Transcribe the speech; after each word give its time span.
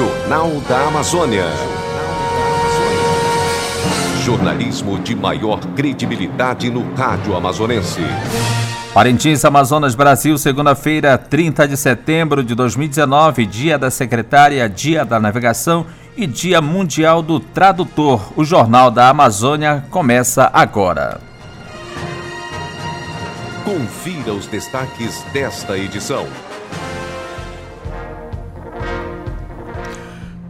Jornal 0.00 0.48
da 0.66 0.86
Amazônia. 0.86 1.44
Jornalismo 4.24 4.98
de 4.98 5.14
maior 5.14 5.60
credibilidade 5.76 6.70
no 6.70 6.94
rádio 6.94 7.36
amazonense. 7.36 8.00
Parintins, 8.94 9.44
Amazonas, 9.44 9.94
Brasil, 9.94 10.38
segunda-feira, 10.38 11.18
30 11.18 11.68
de 11.68 11.76
setembro 11.76 12.42
de 12.42 12.54
2019, 12.54 13.44
dia 13.44 13.78
da 13.78 13.90
secretária, 13.90 14.66
dia 14.70 15.04
da 15.04 15.20
navegação 15.20 15.84
e 16.16 16.26
dia 16.26 16.62
mundial 16.62 17.20
do 17.20 17.38
tradutor. 17.38 18.32
O 18.36 18.42
Jornal 18.42 18.90
da 18.90 19.10
Amazônia 19.10 19.84
começa 19.90 20.48
agora. 20.50 21.20
Confira 23.66 24.32
os 24.32 24.46
destaques 24.46 25.22
desta 25.34 25.76
edição. 25.76 26.26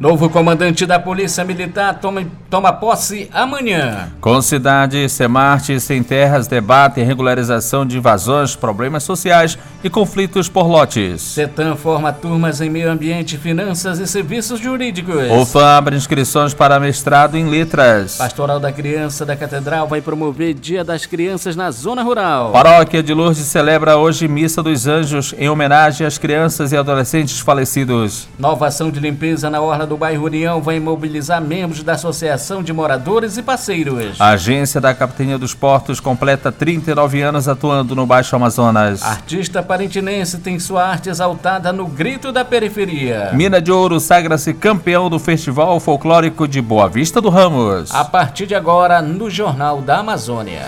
Novo 0.00 0.30
comandante 0.30 0.86
da 0.86 0.98
Polícia 0.98 1.44
Militar 1.44 2.00
toma, 2.00 2.24
toma 2.48 2.72
posse 2.72 3.28
amanhã. 3.30 4.08
Com 4.18 4.40
cidade, 4.40 5.06
Semarte 5.10 5.74
e 5.74 5.80
Sem 5.80 6.02
Terras 6.02 6.46
debatem 6.46 7.04
regularização 7.04 7.84
de 7.84 7.98
invasões, 7.98 8.56
problemas 8.56 9.02
sociais 9.02 9.58
e 9.84 9.90
conflitos 9.90 10.48
por 10.48 10.66
lotes. 10.66 11.20
CETAM 11.20 11.76
forma 11.76 12.10
turmas 12.14 12.62
em 12.62 12.70
meio 12.70 12.90
ambiente, 12.90 13.36
finanças 13.36 13.98
e 13.98 14.06
serviços 14.06 14.58
jurídicos. 14.58 15.30
UFAM 15.30 15.76
abre 15.76 15.96
inscrições 15.96 16.54
para 16.54 16.80
mestrado 16.80 17.36
em 17.36 17.44
letras. 17.44 18.16
Pastoral 18.16 18.58
da 18.58 18.72
Criança 18.72 19.26
da 19.26 19.36
Catedral 19.36 19.86
vai 19.86 20.00
promover 20.00 20.54
Dia 20.54 20.82
das 20.82 21.04
Crianças 21.04 21.54
na 21.54 21.70
Zona 21.70 22.02
Rural. 22.02 22.52
Paróquia 22.52 23.02
de 23.02 23.12
Lourdes 23.12 23.44
celebra 23.44 23.98
hoje 23.98 24.26
Missa 24.26 24.62
dos 24.62 24.86
Anjos 24.86 25.34
em 25.36 25.50
homenagem 25.50 26.06
às 26.06 26.16
crianças 26.16 26.72
e 26.72 26.76
adolescentes 26.78 27.38
falecidos. 27.40 28.26
Nova 28.38 28.66
ação 28.66 28.90
de 28.90 28.98
limpeza 28.98 29.50
na 29.50 29.60
Orla 29.60 29.89
do 29.90 29.96
bairro 29.96 30.26
União 30.26 30.62
vai 30.62 30.78
mobilizar 30.78 31.42
membros 31.42 31.82
da 31.82 31.94
Associação 31.94 32.62
de 32.62 32.72
Moradores 32.72 33.36
e 33.36 33.42
Parceiros. 33.42 34.20
A 34.20 34.28
agência 34.28 34.80
da 34.80 34.94
Capitania 34.94 35.36
dos 35.36 35.52
Portos 35.52 35.98
completa 35.98 36.52
39 36.52 37.20
anos 37.20 37.48
atuando 37.48 37.96
no 37.96 38.06
Baixo 38.06 38.36
Amazonas. 38.36 39.02
Artista 39.02 39.64
parintinense 39.64 40.38
tem 40.38 40.60
sua 40.60 40.86
arte 40.86 41.08
exaltada 41.08 41.72
no 41.72 41.88
grito 41.88 42.30
da 42.30 42.44
periferia. 42.44 43.30
Mina 43.32 43.60
de 43.60 43.72
Ouro 43.72 43.98
sagra-se 43.98 44.54
campeão 44.54 45.10
do 45.10 45.18
Festival 45.18 45.80
Folclórico 45.80 46.46
de 46.46 46.62
Boa 46.62 46.88
Vista 46.88 47.20
do 47.20 47.28
Ramos. 47.28 47.92
A 47.92 48.04
partir 48.04 48.46
de 48.46 48.54
agora, 48.54 49.02
no 49.02 49.28
Jornal 49.28 49.82
da 49.82 49.98
Amazônia. 49.98 50.66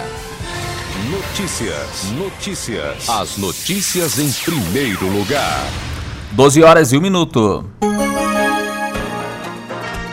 Notícias, 1.09 2.11
notícias. 2.19 3.09
As 3.09 3.37
notícias 3.37 4.19
em 4.19 4.33
primeiro 4.33 5.07
lugar. 5.07 5.63
12 6.33 6.65
horas 6.65 6.93
e 6.93 6.99
1 6.99 7.01
minuto. 7.01 7.65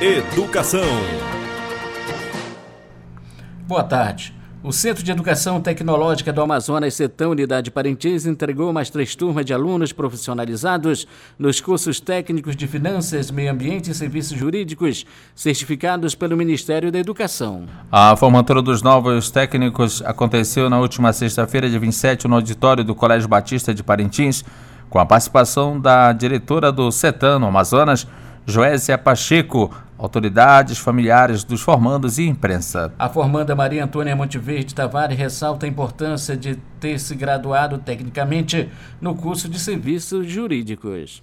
Educação. 0.01 0.79
Boa 3.67 3.83
tarde. 3.83 4.33
O 4.63 4.71
Centro 4.71 5.03
de 5.03 5.11
Educação 5.11 5.59
Tecnológica 5.59 6.31
do 6.31 6.41
Amazonas, 6.41 6.93
CETão 6.93 7.31
Unidade 7.31 7.69
Parintins, 7.69 8.25
entregou 8.25 8.71
mais 8.71 8.89
três 8.89 9.13
turmas 9.13 9.45
de 9.45 9.53
alunos 9.53 9.91
profissionalizados 9.91 11.05
nos 11.37 11.59
cursos 11.59 11.99
técnicos 11.99 12.55
de 12.55 12.65
Finanças, 12.65 13.29
Meio 13.29 13.51
Ambiente 13.51 13.91
e 13.91 13.93
Serviços 13.93 14.37
Jurídicos, 14.37 15.05
certificados 15.35 16.15
pelo 16.15 16.37
Ministério 16.37 16.93
da 16.93 16.99
Educação. 16.99 17.65
A 17.91 18.15
formatura 18.15 18.61
dos 18.61 18.81
novos 18.81 19.29
técnicos 19.29 20.01
aconteceu 20.05 20.69
na 20.69 20.79
última 20.79 21.11
sexta-feira, 21.11 21.69
dia 21.69 21.77
27, 21.79 22.25
no 22.25 22.35
auditório 22.35 22.85
do 22.85 22.95
Colégio 22.95 23.27
Batista 23.27 23.73
de 23.73 23.83
Parintins, 23.83 24.45
com 24.89 24.97
a 24.97 25.05
participação 25.05 25.77
da 25.77 26.13
diretora 26.13 26.71
do 26.71 26.89
CETAM 26.89 27.39
no 27.39 27.47
Amazonas, 27.47 28.07
Joésia 28.45 28.97
Pacheco, 28.97 29.69
autoridades, 29.99 30.77
familiares 30.77 31.43
dos 31.43 31.61
formandos 31.61 32.17
e 32.17 32.23
imprensa. 32.25 32.93
A 32.97 33.09
formanda 33.09 33.53
Maria 33.53 33.83
Antônia 33.83 34.15
Monteverde 34.15 34.73
Tavares 34.73 35.17
ressalta 35.17 35.65
a 35.65 35.69
importância 35.69 36.37
de 36.37 36.55
ter 36.79 36.97
se 36.99 37.13
graduado 37.13 37.77
tecnicamente 37.77 38.69
no 39.01 39.13
curso 39.13 39.49
de 39.49 39.59
serviços 39.59 40.25
jurídicos. 40.31 41.21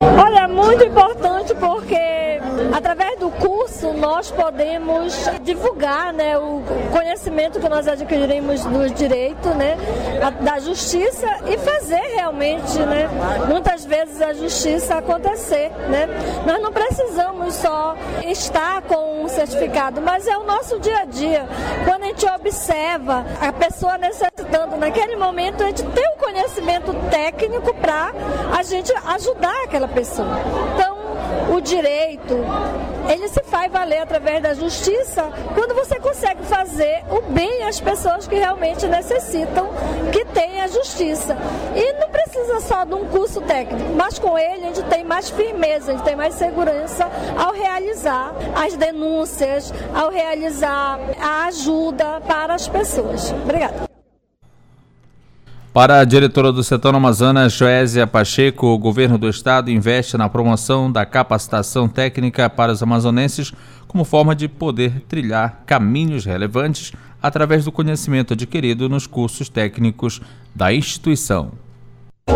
Olha, 0.00 0.44
é 0.44 0.46
muito 0.46 0.84
importante 0.84 1.52
porque 1.56 1.98
através 2.72 3.18
do 3.18 3.30
curso 3.30 3.92
nós 3.94 4.30
podemos 4.30 5.12
divulgar 5.42 6.12
né, 6.12 6.38
o 6.38 6.62
conhecimento 6.92 7.58
que 7.58 7.68
nós 7.68 7.88
adquirimos 7.88 8.64
do 8.64 8.88
direito, 8.90 9.48
né, 9.50 9.76
da 10.40 10.60
justiça 10.60 11.26
e 11.48 11.58
fazer 11.58 12.00
realmente, 12.14 12.78
né, 12.78 13.08
muitas 13.48 13.84
vezes 13.84 14.22
a 14.22 14.32
justiça 14.32 14.96
acontecer. 14.96 15.70
Né? 15.90 16.06
Nós 16.46 16.62
não 16.62 16.72
precisamos 16.72 17.54
só 17.54 17.96
estar 18.24 18.82
com 18.82 19.24
um 19.24 19.28
certificado, 19.28 20.00
mas 20.00 20.28
é 20.28 20.36
o 20.36 20.44
nosso 20.44 20.78
dia 20.78 21.00
a 21.00 21.04
dia. 21.06 21.44
Quando 21.84 22.04
a 22.04 22.06
gente 22.06 22.26
observa 22.26 23.26
a 23.40 23.52
pessoa 23.52 23.98
necessitando, 23.98 24.76
naquele 24.76 25.16
momento 25.16 25.64
a 25.64 25.66
gente 25.66 25.82
tem 25.82 26.08
o 26.08 26.14
um 26.14 26.16
conhecimento 26.18 26.94
técnico 27.10 27.74
para 27.74 28.12
a 28.56 28.62
gente 28.62 28.92
ajudar 28.92 29.64
aquela 29.64 29.87
pessoa. 29.88 30.38
Então, 30.74 30.98
o 31.54 31.60
direito, 31.60 32.36
ele 33.08 33.28
se 33.28 33.42
faz 33.42 33.70
valer 33.72 34.00
através 34.00 34.42
da 34.42 34.54
justiça 34.54 35.30
quando 35.54 35.74
você 35.74 35.98
consegue 35.98 36.42
fazer 36.44 37.02
o 37.10 37.22
bem 37.32 37.64
às 37.64 37.80
pessoas 37.80 38.26
que 38.26 38.34
realmente 38.34 38.86
necessitam 38.86 39.68
que 40.12 40.24
tenha 40.26 40.68
justiça. 40.68 41.36
E 41.74 41.92
não 41.94 42.08
precisa 42.10 42.60
só 42.60 42.84
de 42.84 42.94
um 42.94 43.06
curso 43.06 43.40
técnico, 43.40 43.92
mas 43.94 44.18
com 44.18 44.38
ele 44.38 44.64
a 44.64 44.68
gente 44.68 44.82
tem 44.84 45.04
mais 45.04 45.30
firmeza, 45.30 45.92
a 45.92 45.94
gente 45.94 46.04
tem 46.04 46.16
mais 46.16 46.34
segurança 46.34 47.08
ao 47.36 47.52
realizar 47.52 48.34
as 48.54 48.76
denúncias, 48.76 49.72
ao 49.94 50.10
realizar 50.10 50.98
a 51.20 51.46
ajuda 51.46 52.20
para 52.26 52.54
as 52.54 52.68
pessoas. 52.68 53.32
Obrigada. 53.32 53.87
Para 55.72 56.00
a 56.00 56.04
diretora 56.04 56.50
do 56.50 56.64
setor 56.64 56.94
Amazonas, 56.94 57.52
Joésia 57.52 58.06
Pacheco, 58.06 58.68
o 58.68 58.78
governo 58.78 59.18
do 59.18 59.28
estado 59.28 59.70
investe 59.70 60.16
na 60.16 60.28
promoção 60.28 60.90
da 60.90 61.04
capacitação 61.04 61.86
técnica 61.86 62.48
para 62.48 62.72
os 62.72 62.82
amazonenses 62.82 63.52
como 63.86 64.02
forma 64.02 64.34
de 64.34 64.48
poder 64.48 65.02
trilhar 65.06 65.62
caminhos 65.66 66.24
relevantes 66.24 66.92
através 67.22 67.66
do 67.66 67.72
conhecimento 67.72 68.32
adquirido 68.32 68.88
nos 68.88 69.06
cursos 69.06 69.50
técnicos 69.50 70.22
da 70.54 70.72
instituição. 70.72 71.52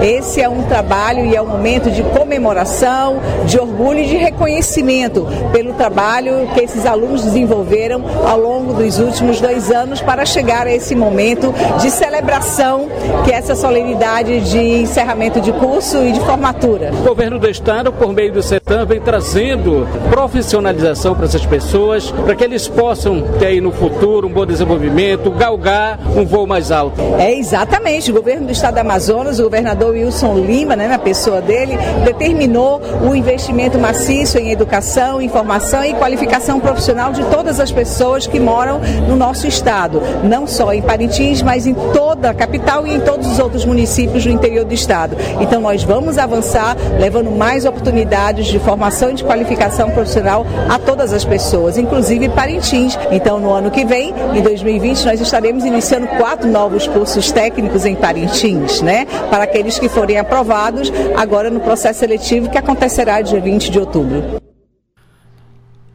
Esse 0.00 0.40
é 0.40 0.48
um 0.48 0.62
trabalho 0.62 1.24
e 1.24 1.36
é 1.36 1.42
um 1.42 1.46
momento 1.46 1.90
de 1.90 2.02
comemoração, 2.02 3.20
de 3.46 3.58
orgulho 3.58 4.00
e 4.00 4.06
de 4.06 4.16
reconhecimento 4.16 5.26
pelo 5.52 5.74
trabalho 5.74 6.48
que 6.54 6.60
esses 6.60 6.86
alunos 6.86 7.22
desenvolveram 7.24 8.02
ao 8.26 8.38
longo 8.38 8.72
dos 8.72 8.98
últimos 8.98 9.40
dois 9.40 9.70
anos 9.70 10.00
para 10.00 10.24
chegar 10.24 10.66
a 10.66 10.72
esse 10.72 10.94
momento 10.94 11.52
de 11.80 11.90
celebração, 11.90 12.88
que 13.24 13.32
é 13.32 13.34
essa 13.34 13.54
solenidade 13.54 14.40
de 14.40 14.58
encerramento 14.58 15.40
de 15.40 15.52
curso 15.52 15.98
e 16.04 16.12
de 16.12 16.20
formatura. 16.20 16.90
O 16.92 17.08
governo 17.08 17.38
do 17.38 17.48
estado, 17.48 17.92
por 17.92 18.12
meio 18.12 18.32
do 18.32 18.42
CETAM, 18.42 18.86
vem 18.86 19.00
trazendo 19.00 19.86
profissionalização 20.10 21.14
para 21.14 21.26
essas 21.26 21.44
pessoas, 21.44 22.10
para 22.10 22.34
que 22.34 22.44
eles 22.44 22.66
possam 22.68 23.22
ter 23.38 23.46
aí 23.46 23.60
no 23.60 23.72
futuro 23.72 24.26
um 24.26 24.32
bom 24.32 24.46
desenvolvimento, 24.46 25.30
galgar 25.30 25.98
um 26.16 26.24
voo 26.24 26.46
mais 26.46 26.70
alto. 26.70 27.00
É 27.18 27.32
exatamente. 27.32 28.10
O 28.10 28.14
governo 28.14 28.46
do 28.46 28.52
estado 28.52 28.74
do 28.74 28.80
Amazonas, 28.80 29.38
o 29.38 29.44
governador 29.44 29.81
governador 29.82 29.94
Wilson 29.94 30.34
Lima, 30.34 30.76
né, 30.76 30.86
na 30.86 30.98
pessoa 30.98 31.40
dele, 31.40 31.76
determinou 32.04 32.80
o 33.02 33.14
investimento 33.14 33.78
maciço 33.78 34.38
em 34.38 34.50
educação, 34.50 35.20
informação 35.20 35.84
e 35.84 35.94
qualificação 35.94 36.60
profissional 36.60 37.12
de 37.12 37.24
todas 37.24 37.58
as 37.58 37.72
pessoas 37.72 38.26
que 38.26 38.38
moram 38.38 38.80
no 39.08 39.16
nosso 39.16 39.46
estado, 39.46 40.00
não 40.22 40.46
só 40.46 40.72
em 40.72 40.80
Parintins, 40.80 41.42
mas 41.42 41.66
em 41.66 41.74
toda 41.74 42.30
a 42.30 42.34
capital 42.34 42.86
e 42.86 42.94
em 42.94 43.00
todos 43.00 43.26
os 43.26 43.38
outros 43.38 43.64
municípios 43.64 44.24
do 44.24 44.30
interior 44.30 44.64
do 44.64 44.74
estado. 44.74 45.16
Então 45.40 45.60
nós 45.60 45.82
vamos 45.82 46.18
avançar 46.18 46.76
levando 46.98 47.30
mais 47.30 47.64
oportunidades 47.64 48.46
de 48.46 48.58
formação 48.58 49.10
e 49.10 49.14
de 49.14 49.24
qualificação 49.24 49.90
profissional 49.90 50.46
a 50.68 50.78
todas 50.78 51.12
as 51.12 51.24
pessoas, 51.24 51.76
inclusive 51.76 52.28
Parintins. 52.28 52.96
Então 53.10 53.40
no 53.40 53.50
ano 53.52 53.70
que 53.70 53.84
vem, 53.84 54.14
em 54.34 54.42
2020, 54.42 55.04
nós 55.06 55.20
estaremos 55.20 55.64
iniciando 55.64 56.06
quatro 56.06 56.48
novos 56.48 56.86
cursos 56.86 57.32
técnicos 57.32 57.84
em 57.84 57.94
Parintins, 57.94 58.80
né, 58.80 59.06
para 59.30 59.44
aqueles 59.44 59.71
que 59.78 59.88
forem 59.88 60.18
aprovados 60.18 60.90
agora 61.16 61.50
no 61.50 61.60
processo 61.60 62.00
seletivo 62.00 62.50
que 62.50 62.58
acontecerá 62.58 63.20
dia 63.20 63.40
20 63.40 63.70
de 63.70 63.78
outubro. 63.78 64.42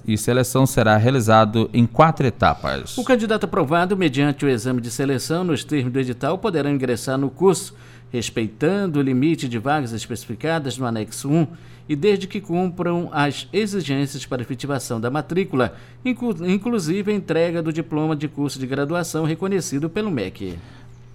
e 0.07 0.17
seleção 0.17 0.65
será 0.65 0.97
realizado 0.97 1.69
em 1.73 1.85
quatro 1.85 2.25
etapas. 2.25 2.97
O 2.97 3.03
candidato 3.03 3.45
aprovado 3.45 3.97
mediante 3.97 4.45
o 4.45 4.49
exame 4.49 4.81
de 4.81 4.91
seleção 4.91 5.43
nos 5.43 5.63
termos 5.63 5.91
do 5.91 5.99
edital 5.99 6.37
poderá 6.37 6.69
ingressar 6.69 7.17
no 7.17 7.29
curso 7.29 7.73
respeitando 8.11 8.99
o 8.99 9.01
limite 9.01 9.49
de 9.49 9.59
vagas 9.59 9.91
especificadas 9.91 10.77
no 10.77 10.85
anexo 10.85 11.29
1 11.29 11.47
e 11.87 11.95
desde 11.95 12.27
que 12.27 12.41
cumpram 12.41 13.09
as 13.11 13.47
exigências 13.53 14.25
para 14.25 14.41
efetivação 14.41 14.99
da 14.99 15.11
matrícula, 15.11 15.75
inclu 16.03 16.33
inclusive 16.47 17.11
a 17.11 17.15
entrega 17.15 17.61
do 17.61 17.73
diploma 17.73 18.15
de 18.15 18.27
curso 18.27 18.57
de 18.57 18.65
graduação 18.65 19.25
reconhecido 19.25 19.89
pelo 19.89 20.09
MEC. 20.09 20.57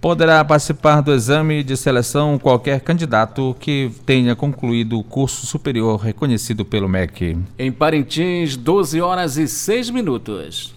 Poderá 0.01 0.43
participar 0.43 0.99
do 1.01 1.13
exame 1.13 1.63
de 1.63 1.77
seleção 1.77 2.39
qualquer 2.39 2.79
candidato 2.81 3.55
que 3.59 3.91
tenha 4.03 4.35
concluído 4.35 4.97
o 4.97 5.03
curso 5.03 5.45
superior 5.45 5.99
reconhecido 5.99 6.65
pelo 6.65 6.89
MEC. 6.89 7.37
Em 7.55 7.71
Parintins, 7.71 8.57
12 8.57 8.99
horas 8.99 9.37
e 9.37 9.47
6 9.47 9.91
minutos. 9.91 10.73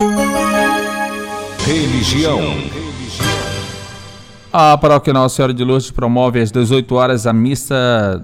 Religião. 1.64 2.38
A 4.52 4.76
Paróquia 4.76 5.14
Nossa 5.14 5.36
Senhora 5.36 5.54
de 5.54 5.64
Lourdes 5.64 5.90
promove 5.90 6.42
às 6.42 6.52
18 6.52 6.94
horas 6.94 7.26
a 7.26 7.32
missa 7.32 8.22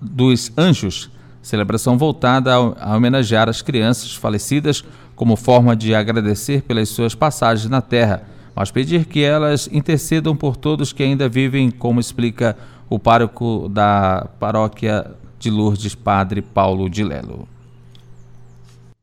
dos 0.00 0.50
Anjos, 0.58 1.08
celebração 1.40 1.96
voltada 1.96 2.52
a 2.52 2.96
homenagear 2.96 3.48
as 3.48 3.62
crianças 3.62 4.16
falecidas 4.16 4.84
como 5.14 5.36
forma 5.36 5.76
de 5.76 5.94
agradecer 5.94 6.62
pelas 6.62 6.88
suas 6.88 7.14
passagens 7.14 7.70
na 7.70 7.80
terra, 7.80 8.33
mas 8.54 8.70
pedir 8.70 9.06
que 9.06 9.22
elas 9.22 9.68
intercedam 9.72 10.36
por 10.36 10.56
todos 10.56 10.92
que 10.92 11.02
ainda 11.02 11.28
vivem, 11.28 11.70
como 11.70 12.00
explica 12.00 12.56
o 12.88 12.98
pároco 12.98 13.68
da 13.68 14.28
Paróquia 14.38 15.10
de 15.38 15.50
Lourdes, 15.50 15.94
Padre 15.94 16.42
Paulo 16.42 16.88
de 16.88 17.02
Lelo. 17.02 17.48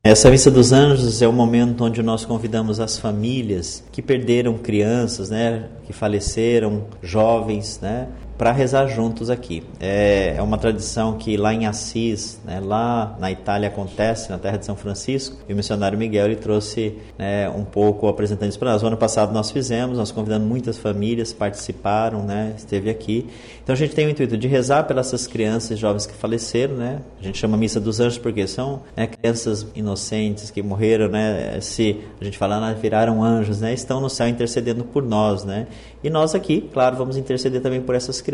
Essa 0.04 0.32
Missa 0.32 0.50
dos 0.50 0.72
Anjos 0.72 1.22
é 1.22 1.28
o 1.28 1.34
momento 1.34 1.84
onde 1.84 2.02
nós 2.02 2.26
convidamos 2.26 2.80
as 2.80 2.98
famílias 2.98 3.84
que 3.92 4.02
perderam 4.02 4.58
crianças, 4.58 5.30
né, 5.30 5.66
que 5.86 5.94
faleceram, 5.94 6.86
jovens, 7.04 7.80
né, 7.80 8.08
para 8.42 8.52
rezar 8.52 8.88
juntos 8.88 9.30
aqui. 9.30 9.62
É, 9.80 10.34
é, 10.36 10.42
uma 10.42 10.58
tradição 10.58 11.16
que 11.16 11.38
lá 11.38 11.54
em 11.54 11.68
Assis, 11.68 12.42
né, 12.44 12.60
lá 12.60 13.16
na 13.20 13.32
Itália 13.32 13.70
acontece, 13.70 14.32
na 14.32 14.40
terra 14.40 14.58
de 14.58 14.66
São 14.66 14.76
Francisco, 14.76 15.38
e 15.48 15.54
o 15.54 15.56
missionário 15.56 15.96
Miguel 15.96 16.26
ele 16.26 16.38
trouxe 16.38 16.98
né, 17.20 17.48
um 17.52 17.64
pouco 17.64 18.08
apresentando 18.08 18.50
isso 18.50 18.58
para 18.58 18.72
nós. 18.72 18.82
O 18.82 18.88
ano 18.88 18.98
passado 18.98 19.32
nós 19.32 19.52
fizemos, 19.52 19.96
nós 19.96 20.12
convidamos 20.12 20.48
muitas 20.48 20.76
famílias, 20.76 21.32
participaram, 21.32 22.24
né, 22.24 22.56
esteve 22.58 22.90
aqui. 22.90 23.30
Então 23.64 23.74
a 23.74 23.78
gente 23.78 23.94
tem 23.94 24.08
o 24.08 24.10
intuito 24.10 24.36
de 24.36 24.48
rezar 24.48 24.86
pelas 24.86 25.06
essas 25.06 25.28
crianças 25.28 25.78
jovens 25.78 26.08
que 26.08 26.14
faleceram, 26.14 26.76
né? 26.76 27.00
A 27.20 27.24
gente 27.24 27.38
chama 27.38 27.56
Missa 27.58 27.80
dos 27.80 28.00
Anjos 28.00 28.18
porque 28.18 28.48
são 28.48 28.82
né, 28.98 29.06
crianças 29.06 29.68
inocentes 29.76 30.50
que 30.50 30.64
morreram, 30.64 31.10
né? 31.10 31.60
Se 31.62 32.00
a 32.20 32.24
gente 32.24 32.40
falar, 32.40 32.58
ah, 32.58 32.74
viraram 32.74 33.24
anjos, 33.24 33.62
né? 33.62 33.72
Estão 33.72 34.02
no 34.02 34.10
céu 34.10 34.28
intercedendo 34.28 34.84
por 34.84 35.04
nós, 35.04 35.44
né? 35.44 35.68
E 36.04 36.10
nós 36.10 36.34
aqui, 36.34 36.68
claro, 36.74 36.96
vamos 36.96 37.18
interceder 37.18 37.62
também 37.62 37.82
por 37.82 37.94
essas 37.94 38.20
crianças. 38.20 38.31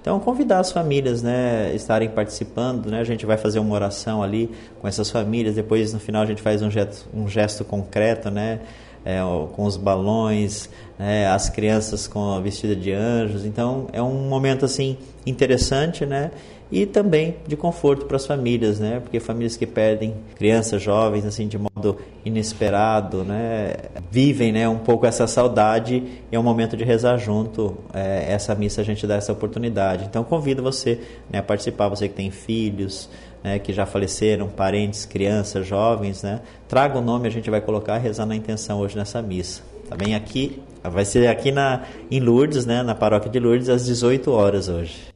Então, 0.00 0.18
convidar 0.18 0.58
as 0.58 0.72
famílias, 0.72 1.22
né, 1.22 1.72
estarem 1.74 2.08
participando, 2.08 2.90
né? 2.90 3.00
A 3.00 3.04
gente 3.04 3.24
vai 3.24 3.36
fazer 3.36 3.60
uma 3.60 3.72
oração 3.72 4.20
ali 4.22 4.50
com 4.80 4.88
essas 4.88 5.10
famílias. 5.10 5.54
Depois, 5.54 5.92
no 5.92 6.00
final, 6.00 6.22
a 6.22 6.26
gente 6.26 6.42
faz 6.42 6.60
um 6.60 6.70
gesto, 6.70 7.08
um 7.14 7.28
gesto 7.28 7.64
concreto, 7.64 8.30
né? 8.30 8.60
É, 9.04 9.18
com 9.54 9.64
os 9.64 9.76
balões, 9.76 10.68
né, 10.96 11.26
as 11.26 11.48
crianças 11.48 12.06
com 12.06 12.34
a 12.34 12.40
vestida 12.40 12.76
de 12.76 12.92
anjos. 12.92 13.44
Então 13.44 13.88
é 13.92 14.00
um 14.00 14.28
momento 14.28 14.64
assim 14.64 14.96
interessante, 15.26 16.06
né? 16.06 16.30
E 16.72 16.86
também 16.86 17.36
de 17.46 17.54
conforto 17.54 18.06
para 18.06 18.16
as 18.16 18.26
famílias, 18.26 18.80
né? 18.80 18.98
Porque 18.98 19.20
famílias 19.20 19.58
que 19.58 19.66
perdem 19.66 20.14
crianças, 20.34 20.80
jovens, 20.80 21.26
assim, 21.26 21.46
de 21.46 21.58
modo 21.58 21.98
inesperado, 22.24 23.22
né? 23.22 23.74
Vivem, 24.10 24.52
né? 24.52 24.66
Um 24.66 24.78
pouco 24.78 25.04
essa 25.04 25.26
saudade 25.26 26.02
e 26.32 26.34
é 26.34 26.38
um 26.38 26.42
momento 26.42 26.74
de 26.74 26.82
rezar 26.82 27.18
junto. 27.18 27.76
É, 27.92 28.32
essa 28.32 28.54
missa 28.54 28.80
a 28.80 28.84
gente 28.84 29.06
dá 29.06 29.16
essa 29.16 29.34
oportunidade. 29.34 30.06
Então 30.06 30.24
convido 30.24 30.62
você 30.62 30.98
né, 31.30 31.40
a 31.40 31.42
participar, 31.42 31.90
você 31.90 32.08
que 32.08 32.14
tem 32.14 32.30
filhos, 32.30 33.10
né, 33.44 33.58
que 33.58 33.70
já 33.70 33.84
faleceram, 33.84 34.48
parentes, 34.48 35.04
crianças, 35.04 35.66
jovens, 35.66 36.22
né? 36.22 36.40
Traga 36.66 36.98
o 36.98 37.02
nome, 37.02 37.28
a 37.28 37.30
gente 37.30 37.50
vai 37.50 37.60
colocar 37.60 37.98
rezar 37.98 38.24
na 38.24 38.34
intenção 38.34 38.80
hoje 38.80 38.96
nessa 38.96 39.20
missa. 39.20 39.60
Tá 39.90 39.94
bem? 39.94 40.14
Aqui, 40.14 40.62
vai 40.82 41.04
ser 41.04 41.26
aqui 41.26 41.52
na, 41.52 41.82
em 42.10 42.18
Lourdes, 42.18 42.64
né, 42.64 42.82
na 42.82 42.94
paróquia 42.94 43.30
de 43.30 43.38
Lourdes, 43.38 43.68
às 43.68 43.84
18 43.84 44.30
horas 44.32 44.70
hoje. 44.70 45.11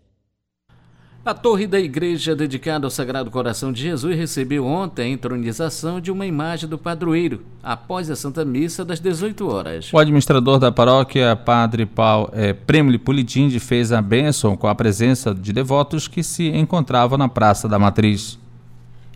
A 1.26 1.34
torre 1.34 1.66
da 1.66 1.80
igreja 1.80 2.36
dedicada 2.36 2.86
ao 2.86 2.90
Sagrado 2.90 3.32
Coração 3.32 3.72
de 3.72 3.82
Jesus 3.82 4.16
recebeu 4.16 4.64
ontem 4.64 5.02
a 5.02 5.08
entronização 5.08 6.00
de 6.00 6.12
uma 6.12 6.24
imagem 6.24 6.68
do 6.68 6.78
padroeiro, 6.78 7.40
após 7.60 8.08
a 8.08 8.14
Santa 8.14 8.44
Missa 8.44 8.84
das 8.84 9.00
18 9.00 9.48
horas. 9.48 9.92
O 9.92 9.98
administrador 9.98 10.60
da 10.60 10.70
paróquia, 10.70 11.34
Padre 11.34 11.84
Paul, 11.84 12.30
é, 12.32 12.52
Premili 12.52 12.96
Pulitindi, 12.96 13.58
fez 13.58 13.90
a 13.90 14.00
bênção 14.00 14.56
com 14.56 14.68
a 14.68 14.74
presença 14.76 15.34
de 15.34 15.52
devotos 15.52 16.06
que 16.06 16.22
se 16.22 16.46
encontravam 16.46 17.18
na 17.18 17.28
Praça 17.28 17.68
da 17.68 17.76
Matriz. 17.76 18.38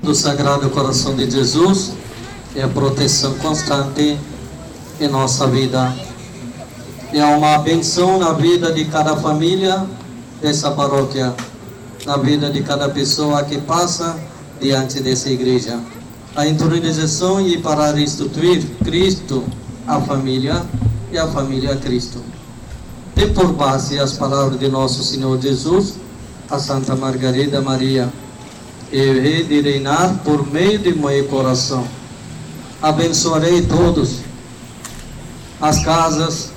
Do 0.03 0.13
Sagrado 0.13 0.69
Coração 0.71 1.15
de 1.15 1.31
Jesus 1.31 1.95
é 2.57 2.63
a 2.65 2.69
proteção 2.69 3.35
constante 3.35 4.19
em 5.01 5.07
nossa 5.07 5.47
vida. 5.47 5.95
É 7.13 7.25
uma 7.25 7.57
benção 7.59 8.19
na 8.19 8.33
vida 8.33 8.73
de 8.73 8.85
cada 8.87 9.17
família 9.17 9.87
dessa 10.43 10.73
paróquia 10.73 11.33
na 12.07 12.17
vida 12.17 12.51
de 12.51 12.63
cada 12.63 12.89
pessoa 12.89 13.45
que 13.45 13.59
passa 13.59 14.19
diante 14.61 15.01
dessa 15.01 15.29
igreja. 15.29 15.79
A 16.35 16.47
intronização 16.47 17.41
e 17.47 17.59
para 17.59 17.93
restituir 17.93 18.65
Cristo 18.85 19.45
à 19.87 20.01
família 20.01 20.65
e 21.13 21.19
a 21.19 21.27
família 21.27 21.73
a 21.73 21.77
Cristo. 21.77 22.23
Tem 23.15 23.33
por 23.33 23.53
base 23.53 23.99
as 23.99 24.13
palavras 24.13 24.59
de 24.59 24.69
nosso 24.69 25.03
Senhor 25.03 25.41
Jesus, 25.41 25.95
a 26.49 26.59
Santa 26.59 26.95
Margarida 26.95 27.61
Maria. 27.61 28.09
Eu 28.93 29.17
hei 29.17 29.45
de 29.45 29.61
reinar 29.61 30.21
por 30.25 30.51
meio 30.51 30.79
de 30.79 30.95
meu 30.95 31.25
coração. 31.27 31.87
Abençoarei 32.81 33.63
todos, 33.63 34.21
as 35.61 35.85
casas, 35.85 36.51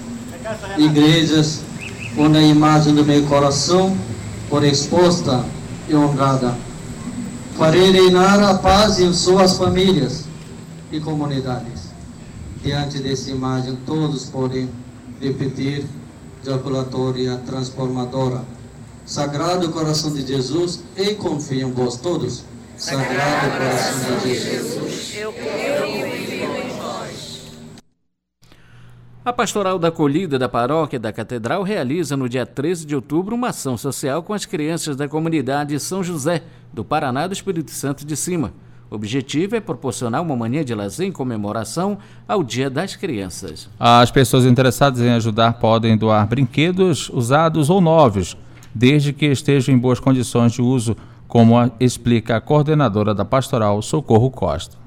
igrejas, 0.78 1.60
onde 2.18 2.38
a 2.38 2.42
imagem 2.42 2.96
do 2.96 3.04
meu 3.04 3.24
coração 3.24 3.98
por 4.54 4.64
exposta 4.64 5.44
e 5.90 5.96
honrada. 5.96 6.56
Farei 7.58 7.90
reinar 7.90 8.40
a 8.44 8.54
paz 8.54 9.00
em 9.00 9.12
suas 9.12 9.58
famílias 9.58 10.26
e 10.92 11.00
comunidades. 11.00 11.90
Diante 12.64 13.00
dessa 13.00 13.32
imagem, 13.32 13.76
todos 13.84 14.26
podem 14.26 14.70
repetir 15.20 15.84
jaculatória 16.46 17.36
transformadora. 17.48 18.44
Sagrado 19.08 19.70
coração 19.70 20.14
de 20.14 20.24
Jesus, 20.24 20.82
e 20.96 21.16
confio 21.16 21.70
em 21.70 21.72
vós 21.72 21.98
todos. 21.98 22.44
Sagrado 22.78 23.58
coração 23.58 24.20
de 24.20 24.36
Jesus. 24.36 25.14
Eu 25.16 25.34
confio 25.34 26.06
em 26.06 26.33
a 29.26 29.32
Pastoral 29.32 29.80
da 29.80 29.88
Acolhida 29.88 30.38
da 30.38 30.50
Paróquia 30.50 31.00
da 31.00 31.14
Catedral 31.14 31.64
realiza 31.64 32.18
no 32.18 32.28
dia 32.28 32.46
13 32.46 32.86
de 32.86 32.94
outubro 32.94 33.36
uma 33.36 33.50
ação 33.50 33.78
social 33.78 34.22
com 34.22 34.34
as 34.34 34.46
crianças 34.46 34.98
da 34.98 35.08
comunidade 35.08 35.80
São 35.80 36.04
José, 36.04 36.44
do 36.74 36.84
Paraná 36.84 37.26
do 37.26 37.34
Espírito 37.34 37.72
Santo 37.72 38.06
de 38.06 38.18
Cima. 38.18 38.52
O 38.92 38.96
objetivo 38.96 39.56
é 39.56 39.62
proporcionar 39.62 40.22
uma 40.22 40.36
mania 40.36 40.66
de 40.66 40.76
lazer 40.76 41.08
em 41.08 41.12
comemoração 41.12 41.98
ao 42.28 42.44
Dia 42.44 42.70
das 42.70 42.98
Crianças. 42.98 43.70
As 43.80 44.12
pessoas 44.12 44.46
interessadas 44.46 45.00
em 45.00 45.12
ajudar 45.12 45.54
podem 45.54 45.98
doar 45.98 46.28
brinquedos 46.28 47.10
usados 47.10 47.70
ou 47.70 47.80
novos, 47.80 48.36
desde 48.76 49.14
que 49.14 49.28
estejam 49.28 49.74
em 49.74 49.78
boas 49.78 50.02
condições 50.02 50.52
de 50.52 50.62
uso, 50.62 50.98
como 51.30 51.56
explica 51.80 52.36
a 52.36 52.42
coordenadora 52.42 53.16
da 53.16 53.24
Pastoral, 53.24 53.82
Socorro 53.82 54.30
Costa. 54.30 54.83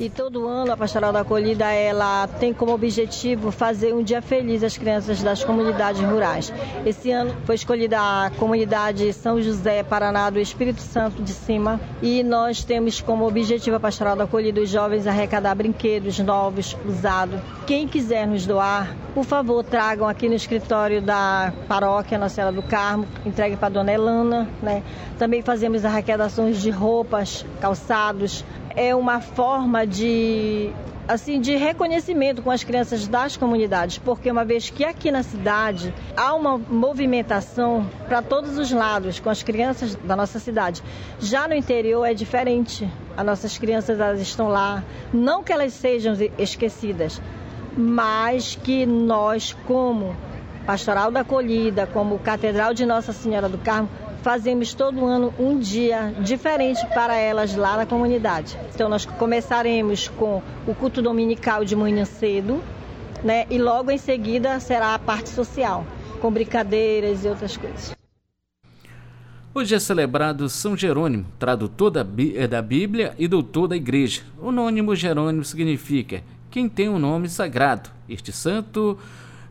E 0.00 0.08
todo 0.08 0.48
ano 0.48 0.72
a 0.72 0.78
Pastoral 0.78 1.12
da 1.12 1.20
Acolhida 1.20 1.70
ela 1.70 2.26
tem 2.26 2.54
como 2.54 2.72
objetivo 2.72 3.50
fazer 3.50 3.92
um 3.92 4.02
dia 4.02 4.22
feliz 4.22 4.64
às 4.64 4.78
crianças 4.78 5.22
das 5.22 5.44
comunidades 5.44 6.00
rurais. 6.00 6.50
Esse 6.86 7.10
ano 7.10 7.36
foi 7.44 7.56
escolhida 7.56 7.98
a 8.00 8.30
comunidade 8.38 9.12
São 9.12 9.42
José 9.42 9.82
Paraná 9.82 10.30
do 10.30 10.40
Espírito 10.40 10.80
Santo 10.80 11.22
de 11.22 11.32
Cima 11.32 11.78
e 12.00 12.22
nós 12.22 12.64
temos 12.64 13.02
como 13.02 13.28
objetivo 13.28 13.76
a 13.76 13.80
Pastoral 13.80 14.16
da 14.16 14.24
Acolhida 14.24 14.62
os 14.62 14.70
jovens 14.70 15.06
arrecadar 15.06 15.54
brinquedos 15.54 16.18
novos, 16.18 16.74
usados. 16.86 17.38
Quem 17.66 17.86
quiser 17.86 18.26
nos 18.26 18.46
doar, 18.46 18.96
por 19.14 19.26
favor, 19.26 19.62
tragam 19.62 20.08
aqui 20.08 20.30
no 20.30 20.34
escritório 20.34 21.02
da 21.02 21.52
paróquia 21.68 22.16
Nossa 22.16 22.36
Senhora 22.36 22.54
do 22.54 22.62
Carmo, 22.62 23.06
entregue 23.26 23.54
para 23.54 23.66
a 23.66 23.70
dona 23.70 23.92
Elana. 23.92 24.48
Né? 24.62 24.82
Também 25.18 25.42
fazemos 25.42 25.84
arrecadações 25.84 26.58
de 26.62 26.70
roupas, 26.70 27.44
calçados. 27.60 28.42
É 28.76 28.94
uma 28.94 29.20
forma 29.20 29.86
de 29.86 30.72
assim 31.10 31.40
de 31.40 31.56
reconhecimento 31.56 32.40
com 32.40 32.52
as 32.52 32.62
crianças 32.62 33.08
das 33.08 33.36
comunidades, 33.36 33.98
porque 33.98 34.30
uma 34.30 34.44
vez 34.44 34.70
que 34.70 34.84
aqui 34.84 35.10
na 35.10 35.24
cidade 35.24 35.92
há 36.16 36.32
uma 36.34 36.56
movimentação 36.56 37.84
para 38.06 38.22
todos 38.22 38.56
os 38.56 38.70
lados 38.70 39.18
com 39.18 39.28
as 39.28 39.42
crianças 39.42 39.96
da 39.96 40.14
nossa 40.14 40.38
cidade. 40.38 40.80
Já 41.18 41.48
no 41.48 41.54
interior 41.54 42.04
é 42.04 42.14
diferente. 42.14 42.88
As 43.16 43.26
nossas 43.26 43.58
crianças 43.58 43.98
elas 43.98 44.20
estão 44.20 44.48
lá, 44.48 44.84
não 45.12 45.42
que 45.42 45.52
elas 45.52 45.72
sejam 45.72 46.14
esquecidas, 46.38 47.20
mas 47.76 48.54
que 48.54 48.86
nós, 48.86 49.52
como 49.66 50.14
Pastoral 50.64 51.10
da 51.10 51.20
Acolhida, 51.20 51.88
como 51.88 52.20
Catedral 52.20 52.72
de 52.72 52.86
Nossa 52.86 53.12
Senhora 53.12 53.48
do 53.48 53.58
Carmo, 53.58 53.88
fazemos 54.22 54.74
todo 54.74 55.04
ano 55.04 55.32
um 55.38 55.58
dia 55.58 56.14
diferente 56.20 56.84
para 56.88 57.16
elas 57.16 57.54
lá 57.54 57.76
na 57.76 57.86
comunidade. 57.86 58.58
Então 58.74 58.88
nós 58.88 59.04
começaremos 59.04 60.08
com 60.08 60.42
o 60.66 60.74
culto 60.74 61.02
dominical 61.02 61.64
de 61.64 61.74
manhã 61.74 62.04
cedo, 62.04 62.62
né? 63.24 63.46
E 63.50 63.58
logo 63.58 63.90
em 63.90 63.98
seguida 63.98 64.60
será 64.60 64.94
a 64.94 64.98
parte 64.98 65.28
social, 65.28 65.84
com 66.20 66.30
brincadeiras 66.30 67.24
e 67.24 67.28
outras 67.28 67.56
coisas. 67.56 67.92
Hoje 69.52 69.74
é 69.74 69.80
celebrado 69.80 70.48
São 70.48 70.76
Jerônimo, 70.76 71.26
tradutor 71.36 71.90
da, 71.90 72.04
Bíblia 72.04 73.14
e 73.18 73.26
doutor 73.26 73.66
da 73.66 73.76
Igreja. 73.76 74.22
O 74.40 74.52
nônimo 74.52 74.94
Jerônimo 74.94 75.44
significa 75.44 76.22
quem 76.50 76.68
tem 76.68 76.88
um 76.88 77.00
nome 77.00 77.28
sagrado. 77.28 77.90
Este 78.08 78.30
santo 78.30 78.96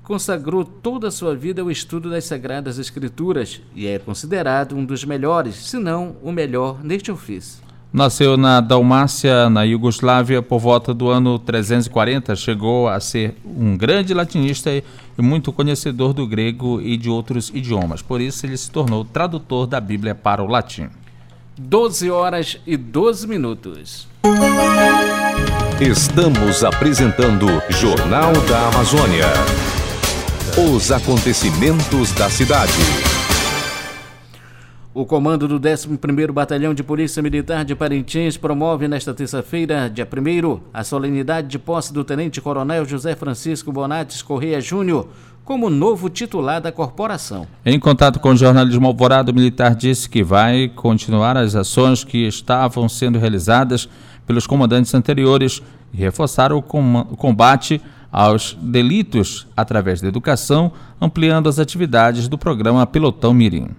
consagrou 0.09 0.65
toda 0.65 1.09
a 1.09 1.11
sua 1.11 1.35
vida 1.35 1.61
ao 1.61 1.69
estudo 1.69 2.09
das 2.09 2.23
Sagradas 2.25 2.79
Escrituras 2.79 3.61
e 3.75 3.85
é 3.85 3.99
considerado 3.99 4.75
um 4.75 4.83
dos 4.83 5.05
melhores, 5.05 5.53
se 5.53 5.77
não 5.77 6.15
o 6.23 6.31
melhor, 6.31 6.83
neste 6.83 7.11
ofício. 7.11 7.61
Nasceu 7.93 8.35
na 8.35 8.59
Dalmácia, 8.59 9.51
na 9.51 9.61
Iugoslávia, 9.61 10.41
por 10.41 10.57
volta 10.57 10.95
do 10.95 11.09
ano 11.09 11.37
340. 11.37 12.35
Chegou 12.35 12.87
a 12.87 12.99
ser 12.99 13.35
um 13.45 13.77
grande 13.77 14.11
latinista 14.11 14.71
e 14.71 14.83
muito 15.19 15.53
conhecedor 15.53 16.11
do 16.11 16.25
grego 16.25 16.81
e 16.81 16.97
de 16.97 17.07
outros 17.07 17.51
idiomas. 17.53 18.01
Por 18.01 18.19
isso, 18.19 18.47
ele 18.47 18.57
se 18.57 18.71
tornou 18.71 19.05
tradutor 19.05 19.67
da 19.67 19.79
Bíblia 19.79 20.15
para 20.15 20.41
o 20.41 20.47
latim. 20.47 20.89
12 21.55 22.09
horas 22.09 22.57
e 22.65 22.75
12 22.75 23.27
minutos. 23.27 24.07
Estamos 25.79 26.63
apresentando 26.63 27.45
Jornal 27.69 28.33
da 28.47 28.69
Amazônia. 28.69 29.68
Os 30.57 30.91
acontecimentos 30.91 32.11
da 32.13 32.27
cidade. 32.29 32.73
O 34.93 35.05
comando 35.05 35.47
do 35.47 35.59
11º 35.59 36.31
Batalhão 36.31 36.73
de 36.73 36.83
Polícia 36.83 37.21
Militar 37.21 37.63
de 37.63 37.75
Parintins 37.75 38.35
promove 38.35 38.87
nesta 38.87 39.13
terça-feira, 39.13 39.87
dia 39.89 40.05
1 40.05 40.59
a 40.73 40.83
solenidade 40.83 41.47
de 41.47 41.59
posse 41.59 41.93
do 41.93 42.03
Tenente 42.03 42.41
Coronel 42.41 42.83
José 42.83 43.15
Francisco 43.15 43.71
Bonates 43.71 44.23
Correia 44.23 44.59
Júnior 44.59 45.07
como 45.45 45.69
novo 45.69 46.09
titular 46.09 46.59
da 46.59 46.71
corporação. 46.71 47.47
Em 47.65 47.79
contato 47.79 48.19
com 48.19 48.29
o 48.29 48.35
jornalismo 48.35 48.87
Alvorado, 48.87 49.31
o 49.31 49.35
militar 49.35 49.75
disse 49.75 50.09
que 50.09 50.23
vai 50.23 50.67
continuar 50.67 51.37
as 51.37 51.55
ações 51.55 52.03
que 52.03 52.27
estavam 52.27 52.89
sendo 52.89 53.19
realizadas 53.19 53.87
pelos 54.25 54.47
comandantes 54.47 54.93
anteriores 54.93 55.61
e 55.93 55.97
reforçar 55.97 56.51
o 56.51 56.61
combate 56.61 57.81
aos 58.11 58.57
delitos 58.61 59.47
através 59.55 60.01
da 60.01 60.07
educação, 60.07 60.71
ampliando 60.99 61.47
as 61.47 61.59
atividades 61.59 62.27
do 62.27 62.37
programa 62.37 62.85
Pelotão 62.87 63.33
Mirim. 63.33 63.69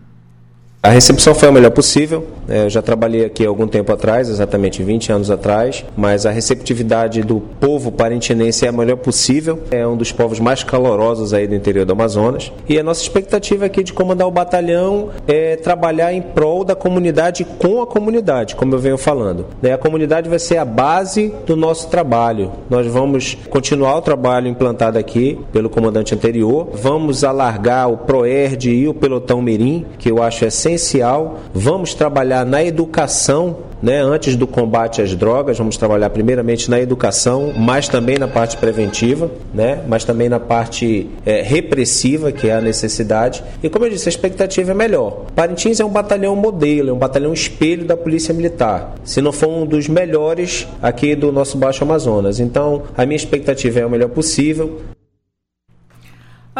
A 0.82 0.88
recepção 0.88 1.34
foi 1.34 1.46
a 1.46 1.52
melhor 1.52 1.72
possível. 1.72 2.26
É, 2.48 2.64
eu 2.64 2.70
já 2.70 2.80
trabalhei 2.80 3.26
aqui 3.26 3.44
algum 3.44 3.68
tempo 3.68 3.92
atrás, 3.92 4.30
exatamente 4.30 4.82
20 4.82 5.12
anos 5.12 5.30
atrás, 5.30 5.84
mas 5.94 6.24
a 6.24 6.30
receptividade 6.30 7.22
do 7.22 7.38
povo 7.38 7.92
parintinense 7.92 8.64
é 8.64 8.70
a 8.70 8.72
melhor 8.72 8.96
possível. 8.96 9.58
É 9.70 9.86
um 9.86 9.94
dos 9.94 10.10
povos 10.10 10.40
mais 10.40 10.64
calorosos 10.64 11.34
aí 11.34 11.46
do 11.46 11.54
interior 11.54 11.84
do 11.84 11.92
Amazonas. 11.92 12.50
E 12.66 12.78
a 12.78 12.82
nossa 12.82 13.02
expectativa 13.02 13.66
aqui 13.66 13.84
de 13.84 13.92
comandar 13.92 14.26
o 14.26 14.30
batalhão 14.30 15.10
é 15.28 15.54
trabalhar 15.56 16.14
em 16.14 16.22
prol 16.22 16.64
da 16.64 16.74
comunidade 16.74 17.44
com 17.44 17.82
a 17.82 17.86
comunidade, 17.86 18.56
como 18.56 18.74
eu 18.74 18.78
venho 18.78 18.96
falando. 18.96 19.48
Né, 19.60 19.74
a 19.74 19.78
comunidade 19.78 20.30
vai 20.30 20.38
ser 20.38 20.56
a 20.56 20.64
base 20.64 21.30
do 21.44 21.56
nosso 21.56 21.90
trabalho. 21.90 22.52
Nós 22.70 22.86
vamos 22.86 23.36
continuar 23.50 23.98
o 23.98 24.00
trabalho 24.02 24.48
implantado 24.48 24.96
aqui 24.96 25.38
pelo 25.52 25.68
comandante 25.68 26.14
anterior. 26.14 26.70
Vamos 26.72 27.22
alargar 27.22 27.92
o 27.92 27.98
PROERD 27.98 28.70
e 28.70 28.88
o 28.88 28.94
Pelotão 28.94 29.42
Mirim, 29.42 29.84
que 29.98 30.10
eu 30.10 30.22
acho 30.22 30.46
essencial 30.46 30.69
essencial. 30.74 31.40
Vamos 31.52 31.94
trabalhar 31.94 32.44
na 32.44 32.62
educação, 32.64 33.58
né? 33.82 34.00
Antes 34.00 34.36
do 34.36 34.46
combate 34.46 35.02
às 35.02 35.14
drogas, 35.14 35.58
vamos 35.58 35.76
trabalhar 35.76 36.10
primeiramente 36.10 36.70
na 36.70 36.80
educação, 36.80 37.52
mas 37.56 37.88
também 37.88 38.18
na 38.18 38.28
parte 38.28 38.56
preventiva, 38.56 39.30
né? 39.52 39.82
Mas 39.88 40.04
também 40.04 40.28
na 40.28 40.40
parte 40.40 41.08
é, 41.24 41.42
repressiva, 41.42 42.32
que 42.32 42.48
é 42.48 42.54
a 42.54 42.60
necessidade. 42.60 43.42
E 43.62 43.68
como 43.68 43.84
eu 43.84 43.90
disse, 43.90 44.08
a 44.08 44.10
expectativa 44.10 44.70
é 44.70 44.74
melhor. 44.74 45.26
Parintins 45.34 45.80
é 45.80 45.84
um 45.84 45.90
batalhão 45.90 46.36
modelo, 46.36 46.90
é 46.90 46.92
um 46.92 46.98
batalhão 46.98 47.32
espelho 47.32 47.84
da 47.84 47.96
Polícia 47.96 48.34
Militar. 48.34 48.94
Se 49.04 49.20
não 49.20 49.32
for 49.32 49.48
um 49.48 49.66
dos 49.66 49.88
melhores 49.88 50.66
aqui 50.82 51.14
do 51.14 51.32
nosso 51.32 51.56
Baixo 51.56 51.84
Amazonas. 51.84 52.40
Então, 52.40 52.82
a 52.96 53.04
minha 53.04 53.16
expectativa 53.16 53.80
é 53.80 53.86
o 53.86 53.90
melhor 53.90 54.10
possível. 54.10 54.80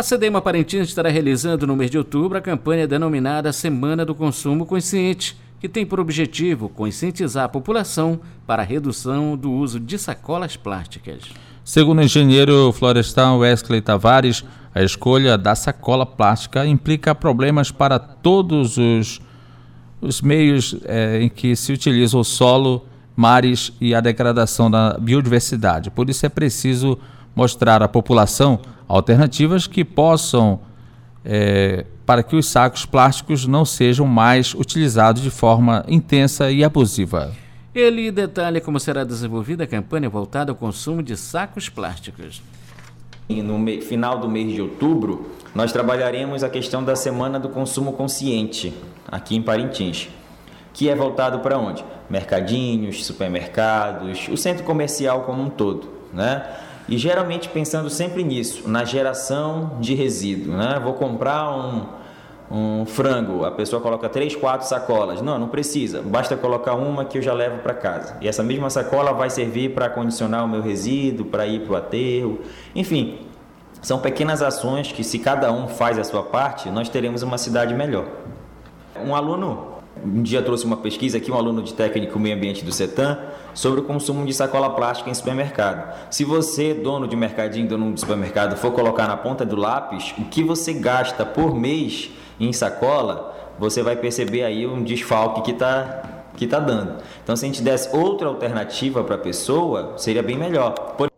A 0.01 0.03
CDEMA 0.03 0.41
Parintins 0.41 0.89
estará 0.89 1.11
realizando 1.11 1.67
no 1.67 1.77
mês 1.77 1.91
de 1.91 1.99
outubro 1.99 2.39
a 2.39 2.41
campanha 2.41 2.89
denominada 2.89 3.53
Semana 3.53 4.03
do 4.03 4.15
Consumo 4.15 4.65
Consciente, 4.65 5.37
que 5.61 5.69
tem 5.69 5.85
por 5.85 6.01
objetivo 6.01 6.71
conscientizar 6.71 7.45
a 7.45 7.49
população 7.51 8.19
para 8.47 8.63
a 8.63 8.65
redução 8.65 9.37
do 9.37 9.53
uso 9.53 9.79
de 9.79 9.99
sacolas 9.99 10.57
plásticas. 10.57 11.25
Segundo 11.63 11.99
o 11.99 12.03
engenheiro 12.03 12.73
florestal 12.73 13.41
Wesley 13.41 13.83
Tavares, 13.83 14.43
a 14.75 14.83
escolha 14.83 15.37
da 15.37 15.55
sacola 15.55 16.07
plástica 16.07 16.65
implica 16.65 17.15
problemas 17.15 17.71
para 17.71 17.99
todos 17.99 18.79
os, 18.79 19.21
os 20.01 20.23
meios 20.23 20.77
é, 20.87 21.21
em 21.21 21.29
que 21.29 21.55
se 21.55 21.75
utiliza 21.75 22.17
o 22.17 22.25
solo, 22.25 22.87
mares 23.15 23.71
e 23.79 23.95
a 23.95 24.01
degradação 24.01 24.71
da 24.71 24.97
biodiversidade. 24.99 25.91
Por 25.91 26.09
isso 26.09 26.25
é 26.25 26.31
preciso 26.31 26.99
mostrar 27.41 27.83
à 27.83 27.89
população 27.89 28.61
alternativas 28.87 29.67
que 29.67 29.83
possam, 29.83 30.61
é, 31.25 31.87
para 32.05 32.23
que 32.23 32.37
os 32.37 32.47
sacos 32.47 32.85
plásticos 32.85 33.47
não 33.47 33.65
sejam 33.65 34.07
mais 34.07 34.53
utilizados 34.53 35.23
de 35.23 35.31
forma 35.31 35.83
intensa 35.89 36.51
e 36.51 36.63
abusiva. 36.63 37.33
Ele 37.75 38.11
detalha 38.11 38.61
como 38.61 38.79
será 38.79 39.05
desenvolvida 39.05 39.65
a 39.65 39.67
campanha 39.67 40.11
voltada 40.11 40.53
ao 40.53 40.57
consumo 40.57 41.03
de 41.03 41.17
sacos 41.17 41.71
plásticos. 41.71 42.43
No 43.27 43.59
final 43.81 44.19
do 44.19 44.29
mês 44.29 44.53
de 44.53 44.61
outubro, 44.61 45.31
nós 45.55 45.73
trabalharemos 45.73 46.45
a 46.45 46.51
questão 46.51 46.85
da 46.85 46.95
Semana 46.95 47.41
do 47.41 47.49
Consumo 47.49 47.95
Consciente, 47.95 48.75
aqui 49.11 49.35
em 49.35 49.41
Parintins, 49.41 50.11
que 50.75 50.91
é 50.91 50.95
voltado 50.95 51.39
para 51.39 51.57
onde? 51.57 51.83
Mercadinhos, 52.11 53.07
supermercados, 53.07 54.29
o 54.29 54.37
centro 54.37 54.63
comercial 54.65 55.23
como 55.23 55.43
um 55.43 55.49
todo, 55.49 55.89
né? 56.13 56.45
E 56.91 56.99
geralmente 56.99 57.49
pensando 57.49 57.89
sempre 57.89 58.25
nisso, 58.25 58.69
na 58.69 58.85
geração 58.85 59.77
de 59.79 59.95
resíduo. 59.95 60.57
Né? 60.57 60.81
Vou 60.83 60.95
comprar 60.95 61.49
um, 61.49 61.87
um 62.51 62.85
frango, 62.85 63.45
a 63.45 63.53
pessoa 63.53 63.81
coloca 63.81 64.09
três, 64.09 64.35
quatro 64.35 64.67
sacolas. 64.67 65.23
Não, 65.23 65.39
não 65.39 65.47
precisa, 65.47 66.03
basta 66.03 66.37
colocar 66.37 66.75
uma 66.75 67.05
que 67.05 67.17
eu 67.17 67.23
já 67.23 67.33
levo 67.33 67.59
para 67.59 67.75
casa. 67.75 68.17
E 68.21 68.27
essa 68.27 68.43
mesma 68.43 68.69
sacola 68.69 69.13
vai 69.13 69.31
servir 69.31 69.73
para 69.73 69.89
condicionar 69.89 70.45
o 70.45 70.49
meu 70.49 70.61
resíduo, 70.61 71.27
para 71.27 71.47
ir 71.47 71.61
para 71.61 71.73
o 71.73 71.77
aterro. 71.77 72.41
Enfim, 72.75 73.21
são 73.81 74.01
pequenas 74.01 74.43
ações 74.43 74.91
que, 74.91 75.05
se 75.05 75.21
cada 75.21 75.53
um 75.53 75.69
faz 75.69 75.97
a 75.97 76.03
sua 76.03 76.25
parte, 76.25 76.69
nós 76.71 76.89
teremos 76.89 77.23
uma 77.23 77.39
cidade 77.39 77.73
melhor. 77.73 78.07
Um 79.01 79.15
aluno 79.15 79.70
um 80.05 80.23
dia 80.23 80.43
trouxe 80.43 80.65
uma 80.65 80.77
pesquisa 80.77 81.19
aqui, 81.19 81.31
um 81.31 81.37
aluno 81.37 81.63
de 81.63 81.75
técnico 81.75 82.19
meio 82.19 82.37
ambiente 82.37 82.65
do 82.65 82.73
CETAM, 82.73 83.19
sobre 83.55 83.81
o 83.81 83.85
consumo 83.85 84.25
de 84.25 84.33
sacola 84.33 84.71
plástica 84.71 85.11
em 85.11 85.15
supermercado. 85.15 85.95
Se 86.11 86.25
você, 86.25 86.75
dono 86.75 87.07
de 87.07 87.17
mercadinho, 87.17 87.69
dono 87.69 87.93
de 87.93 88.01
supermercado, 88.01 88.57
for 88.57 88.73
colocar 88.73 89.07
na 89.07 89.17
ponta 89.17 89.45
do 89.45 89.57
lápis 89.57 90.15
o 90.19 90.25
que 90.25 90.43
você 90.43 90.73
gasta 90.73 91.25
por 91.25 91.55
mês 91.55 92.11
em 92.39 92.53
sacola, 92.53 93.55
você 93.59 93.83
vai 93.83 93.97
perceber 93.97 94.45
aí 94.45 94.67
um 94.67 94.83
desfalque 94.83 95.43
que 95.43 95.51
está 95.51 96.21
que 96.37 96.47
está 96.47 96.59
dando. 96.59 97.03
Então, 97.23 97.37
se 97.37 97.45
a 97.45 97.49
gente 97.49 97.61
desse 97.61 97.95
outra 97.95 98.27
alternativa 98.27 99.05
para 99.05 99.17
a 99.17 99.19
pessoa, 99.19 99.95
seria 99.99 100.23
bem 100.23 100.39
melhor. 100.39 100.73
Por... 100.97 101.10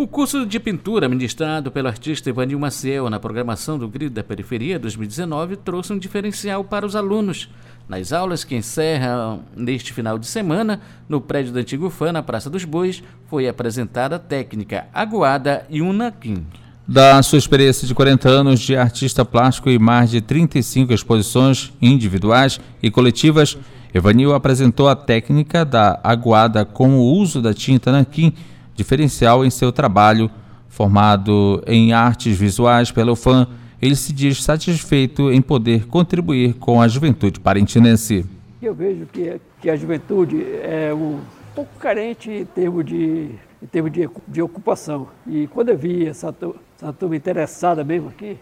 O 0.00 0.08
curso 0.08 0.46
de 0.46 0.58
pintura 0.58 1.10
ministrado 1.10 1.70
pelo 1.70 1.86
artista 1.86 2.30
Ivanil 2.30 2.58
Maciel 2.58 3.10
na 3.10 3.20
programação 3.20 3.78
do 3.78 3.86
Grito 3.86 4.14
da 4.14 4.24
Periferia 4.24 4.78
2019 4.78 5.56
trouxe 5.56 5.92
um 5.92 5.98
diferencial 5.98 6.64
para 6.64 6.86
os 6.86 6.96
alunos. 6.96 7.50
Nas 7.86 8.10
aulas 8.10 8.42
que 8.42 8.56
encerram 8.56 9.42
neste 9.54 9.92
final 9.92 10.18
de 10.18 10.26
semana, 10.26 10.80
no 11.06 11.20
prédio 11.20 11.52
do 11.52 11.58
Antigo 11.58 11.90
Fã, 11.90 12.12
na 12.12 12.22
Praça 12.22 12.48
dos 12.48 12.64
Bois, 12.64 13.02
foi 13.26 13.46
apresentada 13.46 14.16
a 14.16 14.18
técnica 14.18 14.86
aguada 14.94 15.66
e 15.68 15.82
um 15.82 15.92
naquim. 15.92 16.46
Da 16.88 17.22
sua 17.22 17.36
experiência 17.36 17.86
de 17.86 17.94
40 17.94 18.26
anos 18.26 18.58
de 18.58 18.74
artista 18.74 19.22
plástico 19.22 19.68
e 19.68 19.78
mais 19.78 20.10
de 20.10 20.22
35 20.22 20.94
exposições 20.94 21.74
individuais 21.78 22.58
e 22.82 22.90
coletivas, 22.90 23.58
Evanil 23.92 24.32
apresentou 24.32 24.88
a 24.88 24.96
técnica 24.96 25.62
da 25.62 26.00
aguada 26.02 26.64
com 26.64 26.96
o 26.96 27.12
uso 27.18 27.42
da 27.42 27.52
tinta 27.52 27.92
nanquim, 27.92 28.32
diferencial 28.74 29.44
em 29.44 29.50
seu 29.50 29.72
trabalho. 29.72 30.30
Formado 30.68 31.62
em 31.66 31.92
artes 31.92 32.36
visuais 32.36 32.92
pela 32.92 33.12
UFAM, 33.12 33.48
ele 33.82 33.96
se 33.96 34.12
diz 34.12 34.42
satisfeito 34.42 35.32
em 35.32 35.40
poder 35.40 35.86
contribuir 35.86 36.54
com 36.54 36.80
a 36.80 36.86
juventude 36.86 37.40
parentinense. 37.40 38.24
Eu 38.62 38.74
vejo 38.74 39.06
que, 39.06 39.40
que 39.60 39.70
a 39.70 39.76
juventude 39.76 40.44
é 40.62 40.92
um 40.94 41.18
pouco 41.54 41.70
carente 41.78 42.30
em 42.30 42.44
termos 42.44 42.84
de, 42.84 43.30
em 43.62 43.66
termos 43.66 43.90
de, 43.90 44.08
de 44.28 44.42
ocupação. 44.42 45.08
E 45.26 45.46
quando 45.46 45.70
eu 45.70 45.78
vi 45.78 46.06
essa, 46.06 46.34
essa 46.76 46.92
turma 46.92 47.16
interessada 47.16 47.82
mesmo 47.82 48.08
aqui, 48.08 48.36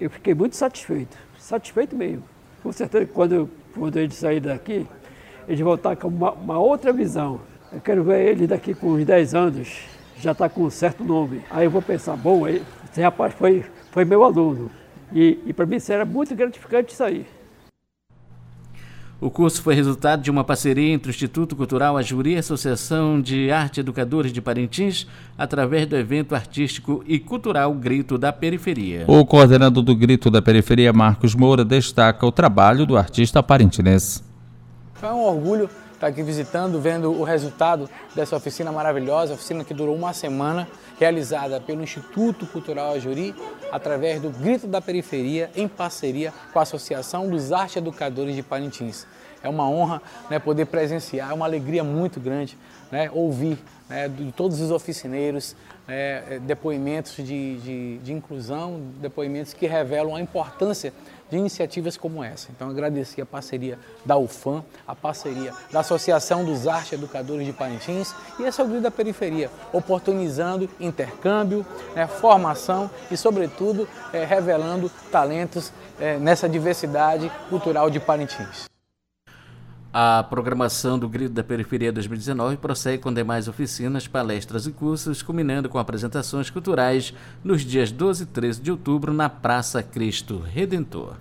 eu 0.00 0.10
fiquei 0.10 0.34
muito 0.34 0.56
satisfeito, 0.56 1.16
satisfeito 1.38 1.94
mesmo. 1.96 2.24
Com 2.62 2.72
certeza, 2.72 3.06
quando, 3.06 3.48
quando 3.74 3.96
eles 3.96 4.14
sair 4.14 4.40
daqui, 4.40 4.86
eles 5.46 5.60
vão 5.60 5.74
estar 5.74 5.94
com 5.96 6.08
uma, 6.08 6.32
uma 6.32 6.58
outra 6.58 6.92
visão. 6.92 7.40
Eu 7.74 7.80
quero 7.80 8.04
ver 8.04 8.28
ele 8.28 8.46
daqui 8.46 8.72
com 8.72 8.92
uns 8.92 9.04
10 9.04 9.34
anos, 9.34 9.68
já 10.20 10.30
está 10.30 10.48
com 10.48 10.62
um 10.62 10.70
certo 10.70 11.02
nome. 11.02 11.42
Aí 11.50 11.64
eu 11.64 11.70
vou 11.70 11.82
pensar, 11.82 12.16
bom, 12.16 12.46
esse 12.46 13.02
rapaz 13.02 13.34
foi 13.34 13.64
foi 13.90 14.04
meu 14.04 14.24
aluno. 14.24 14.70
E, 15.12 15.38
e 15.46 15.52
para 15.52 15.66
mim 15.66 15.76
isso 15.76 15.92
era 15.92 16.04
muito 16.04 16.34
gratificante 16.34 16.92
isso 16.92 17.04
aí. 17.04 17.24
O 19.20 19.30
curso 19.30 19.62
foi 19.62 19.74
resultado 19.74 20.20
de 20.20 20.30
uma 20.30 20.42
parceria 20.42 20.92
entre 20.92 21.08
o 21.08 21.12
Instituto 21.12 21.54
Cultural 21.54 21.96
Ajuri 21.96 22.32
e 22.32 22.36
a 22.36 22.40
Associação 22.40 23.20
de 23.20 23.50
Arte 23.52 23.78
Educadores 23.80 24.32
de 24.32 24.42
Parintins, 24.42 25.06
através 25.38 25.86
do 25.86 25.96
evento 25.96 26.34
artístico 26.34 27.02
e 27.06 27.20
cultural 27.20 27.72
Grito 27.72 28.18
da 28.18 28.32
Periferia. 28.32 29.04
O 29.06 29.24
coordenador 29.24 29.82
do 29.82 29.94
Grito 29.94 30.30
da 30.30 30.42
Periferia, 30.42 30.92
Marcos 30.92 31.34
Moura, 31.34 31.64
destaca 31.64 32.26
o 32.26 32.32
trabalho 32.32 32.84
do 32.84 32.96
artista 32.96 33.42
parintinense. 33.42 34.22
Foi 34.94 35.08
um 35.10 35.22
orgulho 35.22 35.70
estar 36.04 36.08
aqui 36.08 36.22
visitando, 36.22 36.80
vendo 36.80 37.10
o 37.10 37.24
resultado 37.24 37.88
dessa 38.14 38.36
oficina 38.36 38.70
maravilhosa, 38.70 39.34
oficina 39.34 39.64
que 39.64 39.72
durou 39.72 39.96
uma 39.96 40.12
semana, 40.12 40.68
realizada 40.98 41.60
pelo 41.60 41.82
Instituto 41.82 42.46
Cultural 42.46 42.92
Ajuri, 42.92 43.34
através 43.72 44.20
do 44.20 44.28
Grito 44.28 44.66
da 44.66 44.80
Periferia, 44.80 45.50
em 45.56 45.66
parceria 45.66 46.32
com 46.52 46.58
a 46.58 46.62
Associação 46.62 47.28
dos 47.28 47.52
Arte 47.52 47.78
Educadores 47.78 48.36
de 48.36 48.42
Parintins. 48.42 49.06
É 49.42 49.48
uma 49.48 49.68
honra 49.68 50.02
né, 50.30 50.38
poder 50.38 50.66
presenciar, 50.66 51.30
é 51.30 51.34
uma 51.34 51.46
alegria 51.46 51.82
muito 51.82 52.20
grande 52.20 52.56
né, 52.90 53.10
ouvir 53.12 53.58
né, 53.88 54.08
de 54.08 54.30
todos 54.32 54.60
os 54.60 54.70
oficineiros 54.70 55.56
né, 55.86 56.38
depoimentos 56.42 57.16
de, 57.16 57.56
de, 57.58 57.98
de 57.98 58.12
inclusão, 58.12 58.80
depoimentos 59.00 59.52
que 59.52 59.66
revelam 59.66 60.14
a 60.14 60.20
importância 60.20 60.92
de 61.34 61.38
iniciativas 61.38 61.96
como 61.96 62.22
essa. 62.22 62.48
Então, 62.50 62.70
agradecer 62.70 63.20
a 63.20 63.26
parceria 63.26 63.78
da 64.04 64.16
UFAM, 64.16 64.64
a 64.86 64.94
parceria 64.94 65.52
da 65.72 65.80
Associação 65.80 66.44
dos 66.44 66.68
Artes 66.68 66.92
Educadores 66.92 67.44
de 67.44 67.52
Parintins 67.52 68.14
e 68.38 68.44
essa 68.44 68.64
Grito 68.64 68.82
da 68.82 68.90
Periferia, 68.90 69.50
oportunizando 69.72 70.70
intercâmbio, 70.78 71.66
né, 71.94 72.06
formação 72.06 72.88
e, 73.10 73.16
sobretudo, 73.16 73.88
é, 74.12 74.24
revelando 74.24 74.90
talentos 75.10 75.72
é, 75.98 76.18
nessa 76.18 76.48
diversidade 76.48 77.30
cultural 77.50 77.90
de 77.90 77.98
Parintins. 77.98 78.73
A 79.96 80.24
programação 80.24 80.98
do 80.98 81.08
Grito 81.08 81.34
da 81.34 81.44
Periferia 81.44 81.92
2019 81.92 82.56
prossegue 82.56 83.00
com 83.00 83.14
demais 83.14 83.46
oficinas, 83.46 84.08
palestras 84.08 84.66
e 84.66 84.72
cursos, 84.72 85.22
culminando 85.22 85.68
com 85.68 85.78
apresentações 85.78 86.50
culturais 86.50 87.14
nos 87.44 87.62
dias 87.62 87.92
12 87.92 88.24
e 88.24 88.26
13 88.26 88.60
de 88.60 88.72
outubro 88.72 89.12
na 89.12 89.28
Praça 89.28 89.84
Cristo 89.84 90.42
Redentor. 90.52 91.12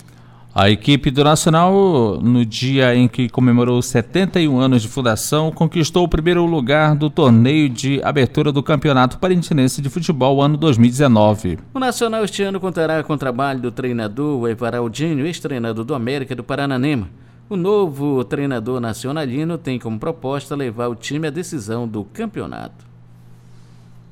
A 0.55 0.71
equipe 0.71 1.11
do 1.11 1.23
Nacional, 1.23 2.19
no 2.19 2.43
dia 2.43 2.95
em 2.95 3.07
que 3.07 3.29
comemorou 3.29 3.79
71 3.79 4.59
anos 4.59 4.81
de 4.81 4.87
fundação, 4.87 5.51
conquistou 5.51 6.05
o 6.05 6.09
primeiro 6.09 6.43
lugar 6.43 6.95
do 6.95 7.11
torneio 7.11 7.69
de 7.69 8.01
abertura 8.03 8.51
do 8.51 8.63
Campeonato 8.63 9.19
Parintinense 9.19 9.83
de 9.83 9.89
Futebol 9.89 10.41
ano 10.41 10.57
2019. 10.57 11.59
O 11.75 11.79
Nacional 11.79 12.23
este 12.23 12.41
ano 12.41 12.59
contará 12.59 13.03
com 13.03 13.13
o 13.13 13.17
trabalho 13.19 13.61
do 13.61 13.71
treinador 13.71 14.49
Evaraldinho, 14.49 15.27
ex-treinador 15.27 15.85
do 15.85 15.93
América 15.93 16.35
do 16.35 16.43
Parananema. 16.43 17.07
O 17.49 17.57
novo 17.57 18.23
treinador 18.23 18.79
nacionalino 18.79 19.57
tem 19.57 19.77
como 19.77 19.99
proposta 19.99 20.55
levar 20.55 20.87
o 20.87 20.95
time 20.95 21.27
à 21.27 21.29
decisão 21.29 21.85
do 21.87 22.05
campeonato. 22.05 22.92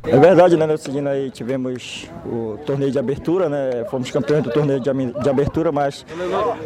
É 0.04 0.18
verdade, 0.18 0.58
né? 0.58 0.66
Nesse 0.66 0.86
seguindo 0.86 1.08
aí 1.08 1.30
tivemos 1.30 2.10
o 2.26 2.58
torneio 2.66 2.92
de 2.92 2.98
abertura, 2.98 3.48
né? 3.48 3.86
Fomos 3.90 4.10
campeões 4.10 4.44
do 4.44 4.50
torneio 4.50 4.80
de, 4.80 4.90
abertura, 5.30 5.72
mas 5.72 6.04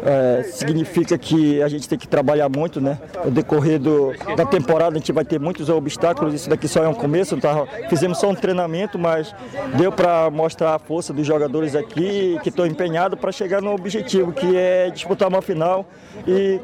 é, 0.04 0.42
significa 0.44 1.18
que 1.18 1.62
a 1.62 1.68
gente 1.68 1.86
tem 1.86 1.98
que 1.98 2.08
trabalhar 2.08 2.48
muito, 2.48 2.80
né? 2.80 2.98
No 3.24 3.30
decorrer 3.30 3.78
do, 3.78 4.12
da 4.34 4.46
temporada 4.46 4.96
a 4.96 4.98
gente 4.98 5.12
vai 5.12 5.24
ter 5.24 5.38
muitos 5.38 5.68
obstáculos, 5.68 6.32
isso 6.32 6.48
daqui 6.48 6.66
só 6.66 6.82
é 6.82 6.88
um 6.88 6.94
começo, 6.94 7.36
tá? 7.36 7.66
fizemos 7.90 8.18
só 8.18 8.30
um 8.30 8.34
treinamento, 8.34 8.98
mas 8.98 9.34
deu 9.76 9.92
para 9.92 10.30
mostrar 10.30 10.74
a 10.74 10.78
força 10.78 11.12
dos 11.12 11.26
jogadores 11.26 11.74
aqui 11.74 12.38
que 12.42 12.48
estão 12.48 12.66
empenhados 12.66 13.18
para 13.18 13.30
chegar 13.32 13.60
no 13.60 13.74
objetivo, 13.74 14.32
que 14.32 14.56
é 14.56 14.88
disputar 14.90 15.28
uma 15.28 15.42
final 15.42 15.84
e, 16.26 16.58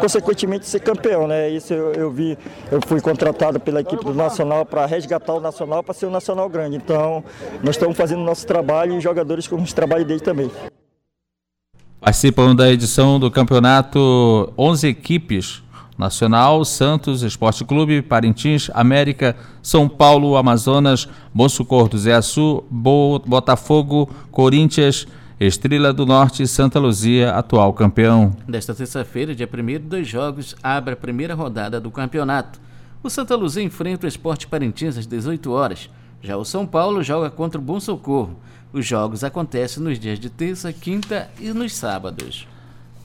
consequentemente, 0.00 0.66
ser 0.66 0.80
campeão, 0.80 1.26
né? 1.26 1.48
Isso 1.48 1.72
eu, 1.72 1.92
eu 1.94 2.10
vi, 2.10 2.36
eu 2.70 2.80
fui 2.86 3.00
contratado 3.00 3.58
pela 3.58 3.80
equipe 3.80 4.04
do 4.04 4.14
Nacional 4.14 4.66
para 4.66 4.84
resgatar 4.84 5.32
o 5.32 5.40
Nacional 5.40 5.82
para 5.82 5.94
ser 5.94 6.06
o 6.06 6.17
nacional 6.18 6.48
grande. 6.48 6.76
Então, 6.76 7.24
nós 7.62 7.76
estamos 7.76 7.96
fazendo 7.96 8.22
nosso 8.22 8.46
trabalho 8.46 8.98
e 8.98 9.00
jogadores 9.00 9.46
com 9.46 9.56
o 9.56 9.66
trabalho 9.66 10.04
deles 10.04 10.22
também. 10.22 10.50
Participam 12.00 12.54
da 12.54 12.70
edição 12.70 13.18
do 13.18 13.30
campeonato 13.30 14.52
11 14.58 14.88
equipes. 14.88 15.62
Nacional, 15.96 16.64
Santos, 16.64 17.22
Esporte 17.22 17.64
Clube, 17.64 18.02
Parintins, 18.02 18.70
América, 18.72 19.34
São 19.60 19.88
Paulo, 19.88 20.36
Amazonas, 20.36 21.08
Bom 21.34 21.48
Socorro 21.48 21.88
do 21.88 21.98
Zé 21.98 22.14
Açu, 22.14 22.62
Botafogo, 22.70 24.08
Corinthians, 24.30 25.08
Estrela 25.40 25.92
do 25.92 26.06
Norte 26.06 26.44
e 26.44 26.46
Santa 26.46 26.78
Luzia, 26.78 27.32
atual 27.32 27.72
campeão. 27.72 28.32
Desta 28.46 28.72
terça-feira, 28.76 29.34
dia 29.34 29.48
1 29.52 29.88
dois 29.88 30.06
jogos 30.06 30.54
abre 30.62 30.94
a 30.94 30.96
primeira 30.96 31.34
rodada 31.34 31.80
do 31.80 31.90
campeonato. 31.90 32.60
O 33.02 33.10
Santa 33.10 33.34
Luzia 33.34 33.64
enfrenta 33.64 34.06
o 34.06 34.08
Esporte 34.08 34.46
Parintins 34.46 34.96
às 34.96 35.04
18 35.06 35.50
horas. 35.50 35.90
Já 36.22 36.36
o 36.36 36.44
São 36.44 36.66
Paulo 36.66 37.02
joga 37.02 37.30
contra 37.30 37.60
o 37.60 37.64
Bom 37.64 37.78
Socorro. 37.78 38.36
Os 38.72 38.84
jogos 38.86 39.22
acontecem 39.24 39.82
nos 39.82 39.98
dias 39.98 40.18
de 40.18 40.28
terça, 40.28 40.72
quinta 40.72 41.30
e 41.40 41.52
nos 41.52 41.74
sábados. 41.74 42.46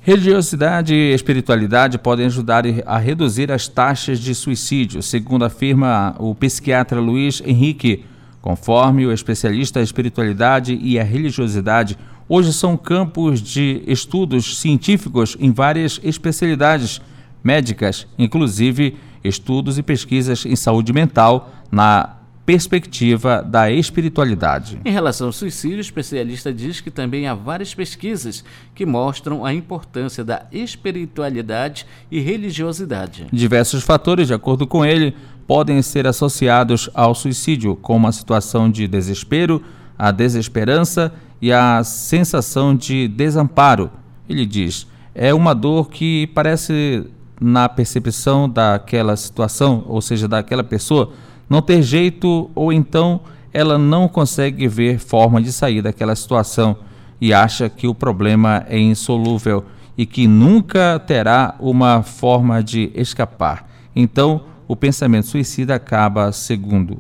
Religiosidade 0.01 0.93
e 0.93 1.13
espiritualidade 1.13 1.97
podem 1.97 2.25
ajudar 2.25 2.65
a 2.85 2.97
reduzir 2.97 3.49
as 3.51 3.69
taxas 3.69 4.19
de 4.19 4.35
suicídio, 4.35 5.01
segundo 5.01 5.45
afirma 5.45 6.13
o 6.19 6.35
psiquiatra 6.35 6.99
Luiz 6.99 7.41
Henrique. 7.45 8.03
Conforme 8.41 9.05
o 9.05 9.13
especialista, 9.13 9.79
a 9.79 9.83
espiritualidade 9.83 10.77
e 10.81 10.99
a 10.99 11.03
religiosidade 11.03 11.97
hoje 12.27 12.51
são 12.51 12.75
campos 12.75 13.41
de 13.41 13.81
estudos 13.87 14.59
científicos 14.59 15.37
em 15.39 15.51
várias 15.53 16.01
especialidades 16.03 16.99
médicas, 17.41 18.05
inclusive 18.19 18.97
estudos 19.23 19.77
e 19.77 19.83
pesquisas 19.83 20.45
em 20.45 20.57
saúde 20.57 20.91
mental 20.91 21.53
na 21.71 22.17
perspectiva 22.45 23.41
da 23.41 23.71
espiritualidade. 23.71 24.79
Em 24.83 24.91
relação 24.91 25.27
ao 25.27 25.33
suicídio, 25.33 25.77
o 25.77 25.81
especialista 25.81 26.53
diz 26.53 26.81
que 26.81 26.91
também 26.91 27.27
há 27.27 27.33
várias 27.33 27.73
pesquisas 27.73 28.43
que 28.75 28.85
mostram 28.85 29.45
a 29.45 29.53
importância 29.53 30.23
da 30.23 30.45
espiritualidade 30.51 31.85
e 32.11 32.19
religiosidade. 32.19 33.27
Diversos 33.31 33.83
fatores, 33.83 34.27
de 34.27 34.33
acordo 34.33 34.67
com 34.67 34.85
ele, 34.85 35.15
podem 35.47 35.81
ser 35.81 36.05
associados 36.05 36.89
ao 36.93 37.15
suicídio, 37.15 37.75
como 37.75 38.07
a 38.07 38.11
situação 38.11 38.69
de 38.69 38.87
desespero, 38.87 39.63
a 39.97 40.11
desesperança 40.11 41.13
e 41.41 41.51
a 41.51 41.83
sensação 41.83 42.75
de 42.75 43.07
desamparo. 43.07 43.89
Ele 44.27 44.45
diz: 44.45 44.87
é 45.15 45.33
uma 45.33 45.53
dor 45.53 45.89
que 45.89 46.27
parece 46.27 47.05
na 47.39 47.67
percepção 47.67 48.49
daquela 48.49 49.15
situação, 49.15 49.83
ou 49.87 50.01
seja, 50.01 50.27
daquela 50.27 50.63
pessoa 50.63 51.11
não 51.49 51.61
ter 51.61 51.81
jeito 51.81 52.49
ou 52.55 52.71
então 52.71 53.21
ela 53.53 53.77
não 53.77 54.07
consegue 54.07 54.67
ver 54.67 54.97
forma 54.97 55.41
de 55.41 55.51
sair 55.51 55.81
daquela 55.81 56.15
situação 56.15 56.75
e 57.21 57.33
acha 57.33 57.69
que 57.69 57.87
o 57.87 57.93
problema 57.93 58.65
é 58.67 58.79
insolúvel 58.79 59.63
e 59.97 60.05
que 60.05 60.27
nunca 60.27 60.99
terá 60.99 61.55
uma 61.59 62.01
forma 62.01 62.63
de 62.63 62.91
escapar. 62.95 63.69
Então, 63.95 64.45
o 64.67 64.75
pensamento 64.75 65.27
suicida 65.27 65.75
acaba 65.75 66.31
segundo, 66.31 66.99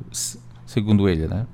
segundo 0.65 1.09
ele, 1.09 1.27
né? 1.27 1.45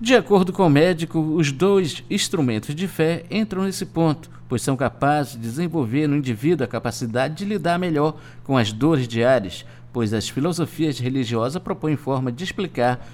De 0.00 0.14
acordo 0.14 0.52
com 0.52 0.66
o 0.66 0.70
médico, 0.70 1.18
os 1.18 1.52
dois 1.52 2.02
instrumentos 2.08 2.74
de 2.74 2.88
fé 2.88 3.24
entram 3.30 3.64
nesse 3.64 3.84
ponto, 3.84 4.30
pois 4.48 4.62
são 4.62 4.76
capazes 4.76 5.32
de 5.32 5.40
desenvolver 5.40 6.06
no 6.06 6.16
indivíduo 6.16 6.64
a 6.64 6.68
capacidade 6.68 7.34
de 7.34 7.44
lidar 7.44 7.78
melhor 7.78 8.16
com 8.42 8.56
as 8.56 8.72
dores 8.72 9.06
diárias, 9.06 9.66
pois 9.92 10.12
as 10.12 10.28
filosofias 10.28 10.98
religiosas 10.98 11.60
propõem 11.62 11.96
forma 11.96 12.30
de 12.30 12.44
explicar 12.44 13.06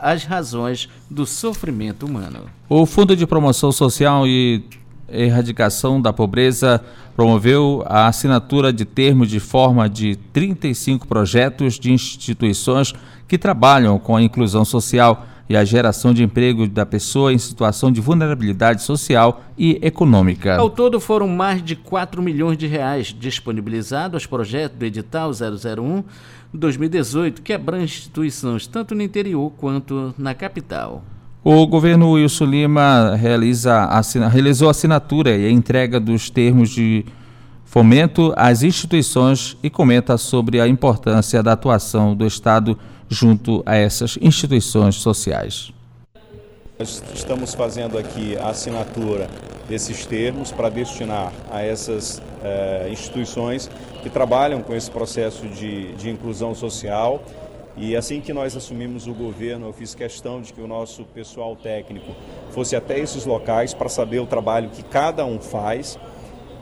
as 0.00 0.24
razões 0.24 0.88
do 1.08 1.26
sofrimento 1.26 2.06
humano. 2.06 2.44
O 2.68 2.84
Fundo 2.86 3.16
de 3.16 3.26
Promoção 3.26 3.72
Social 3.72 4.26
e 4.26 4.62
Erradicação 5.08 6.00
da 6.00 6.12
Pobreza 6.12 6.82
promoveu 7.16 7.82
a 7.86 8.06
assinatura 8.06 8.72
de 8.72 8.84
termos 8.84 9.28
de 9.28 9.40
forma 9.40 9.88
de 9.88 10.16
35 10.32 11.06
projetos 11.06 11.78
de 11.78 11.92
instituições 11.92 12.94
que 13.26 13.36
trabalham 13.36 13.98
com 13.98 14.16
a 14.16 14.22
inclusão 14.22 14.64
social 14.64 15.26
e 15.50 15.56
a 15.56 15.64
geração 15.64 16.14
de 16.14 16.22
emprego 16.22 16.68
da 16.68 16.86
pessoa 16.86 17.32
em 17.32 17.38
situação 17.38 17.90
de 17.90 18.00
vulnerabilidade 18.00 18.84
social 18.84 19.42
e 19.58 19.80
econômica. 19.82 20.56
Ao 20.56 20.70
todo 20.70 21.00
foram 21.00 21.26
mais 21.26 21.60
de 21.60 21.74
4 21.74 22.22
milhões 22.22 22.56
de 22.56 22.68
reais 22.68 23.08
disponibilizados 23.08 24.14
aos 24.14 24.26
projetos 24.26 24.78
do 24.78 24.84
edital 24.84 25.32
001 25.32 26.04
2018, 26.54 27.42
que 27.42 27.52
abrange 27.52 27.98
instituições 27.98 28.68
tanto 28.68 28.94
no 28.94 29.02
interior 29.02 29.50
quanto 29.58 30.14
na 30.16 30.34
capital. 30.34 31.02
O 31.42 31.66
governo 31.66 32.12
Wilson 32.12 32.44
Lima 32.44 33.16
realiza, 33.16 33.86
assina, 33.86 34.28
realizou 34.28 34.68
a 34.68 34.70
assinatura 34.70 35.36
e 35.36 35.48
a 35.48 35.50
entrega 35.50 35.98
dos 35.98 36.30
termos 36.30 36.70
de 36.70 37.04
fomento 37.64 38.32
às 38.36 38.62
instituições 38.62 39.56
e 39.64 39.68
comenta 39.68 40.16
sobre 40.16 40.60
a 40.60 40.68
importância 40.68 41.42
da 41.42 41.52
atuação 41.52 42.14
do 42.14 42.24
Estado 42.24 42.78
junto 43.10 43.62
a 43.66 43.76
essas 43.76 44.16
instituições 44.22 44.94
sociais. 44.94 45.72
Nós 46.78 47.02
estamos 47.12 47.52
fazendo 47.52 47.98
aqui 47.98 48.38
a 48.38 48.48
assinatura 48.48 49.28
desses 49.68 50.06
termos 50.06 50.50
para 50.50 50.70
destinar 50.70 51.32
a 51.50 51.60
essas 51.62 52.22
eh, 52.42 52.88
instituições 52.90 53.68
que 54.02 54.08
trabalham 54.08 54.62
com 54.62 54.74
esse 54.74 54.90
processo 54.90 55.46
de, 55.46 55.92
de 55.94 56.08
inclusão 56.08 56.54
social. 56.54 57.22
E 57.76 57.94
assim 57.94 58.20
que 58.20 58.32
nós 58.32 58.56
assumimos 58.56 59.06
o 59.06 59.12
governo, 59.12 59.66
eu 59.66 59.72
fiz 59.72 59.94
questão 59.94 60.40
de 60.40 60.52
que 60.52 60.60
o 60.60 60.66
nosso 60.66 61.04
pessoal 61.04 61.54
técnico 61.54 62.14
fosse 62.50 62.74
até 62.74 62.98
esses 62.98 63.26
locais 63.26 63.74
para 63.74 63.88
saber 63.88 64.20
o 64.20 64.26
trabalho 64.26 64.70
que 64.70 64.82
cada 64.82 65.24
um 65.24 65.38
faz. 65.38 65.98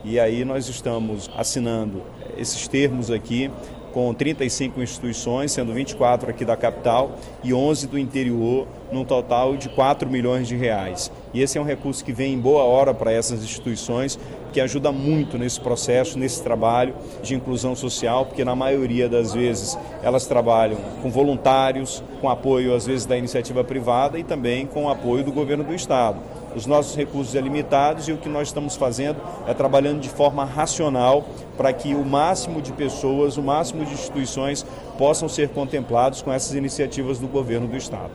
E 0.03 0.19
aí 0.19 0.43
nós 0.43 0.67
estamos 0.67 1.29
assinando 1.35 2.03
esses 2.37 2.67
termos 2.67 3.09
aqui 3.09 3.49
com 3.93 4.13
35 4.13 4.81
instituições, 4.81 5.51
sendo 5.51 5.73
24 5.73 6.29
aqui 6.29 6.45
da 6.45 6.55
capital 6.55 7.11
e 7.43 7.53
11 7.53 7.87
do 7.87 7.97
interior, 7.97 8.67
num 8.91 9.03
total 9.03 9.55
de 9.55 9.69
4 9.69 10.09
milhões 10.09 10.47
de 10.47 10.55
reais. 10.55 11.11
E 11.33 11.41
esse 11.41 11.57
é 11.57 11.61
um 11.61 11.65
recurso 11.65 12.03
que 12.03 12.11
vem 12.11 12.33
em 12.33 12.39
boa 12.39 12.63
hora 12.63 12.93
para 12.93 13.11
essas 13.11 13.43
instituições, 13.43 14.17
que 14.51 14.59
ajuda 14.59 14.91
muito 14.91 15.37
nesse 15.37 15.59
processo, 15.59 16.17
nesse 16.17 16.41
trabalho 16.41 16.95
de 17.21 17.35
inclusão 17.35 17.75
social, 17.75 18.25
porque 18.25 18.43
na 18.43 18.55
maioria 18.55 19.07
das 19.07 19.33
vezes 19.33 19.77
elas 20.01 20.25
trabalham 20.25 20.77
com 21.01 21.09
voluntários, 21.09 22.03
com 22.19 22.29
apoio 22.29 22.73
às 22.73 22.85
vezes 22.85 23.05
da 23.05 23.17
iniciativa 23.17 23.63
privada 23.63 24.17
e 24.17 24.23
também 24.23 24.65
com 24.65 24.89
apoio 24.89 25.23
do 25.23 25.31
governo 25.31 25.63
do 25.63 25.73
estado. 25.73 26.19
Os 26.55 26.65
nossos 26.65 26.95
recursos 26.95 27.35
é 27.35 27.41
limitados 27.41 28.07
e 28.07 28.11
o 28.11 28.17
que 28.17 28.29
nós 28.29 28.47
estamos 28.47 28.75
fazendo 28.75 29.21
é 29.47 29.53
trabalhando 29.53 29.99
de 29.99 30.09
forma 30.09 30.43
racional 30.45 31.27
para 31.57 31.71
que 31.71 31.93
o 31.93 32.03
máximo 32.03 32.61
de 32.61 32.71
pessoas, 32.73 33.37
o 33.37 33.43
máximo 33.43 33.85
de 33.85 33.93
instituições 33.93 34.65
possam 34.97 35.29
ser 35.29 35.49
contemplados 35.49 36.21
com 36.21 36.31
essas 36.31 36.55
iniciativas 36.55 37.19
do 37.19 37.27
governo 37.27 37.67
do 37.67 37.77
estado. 37.77 38.11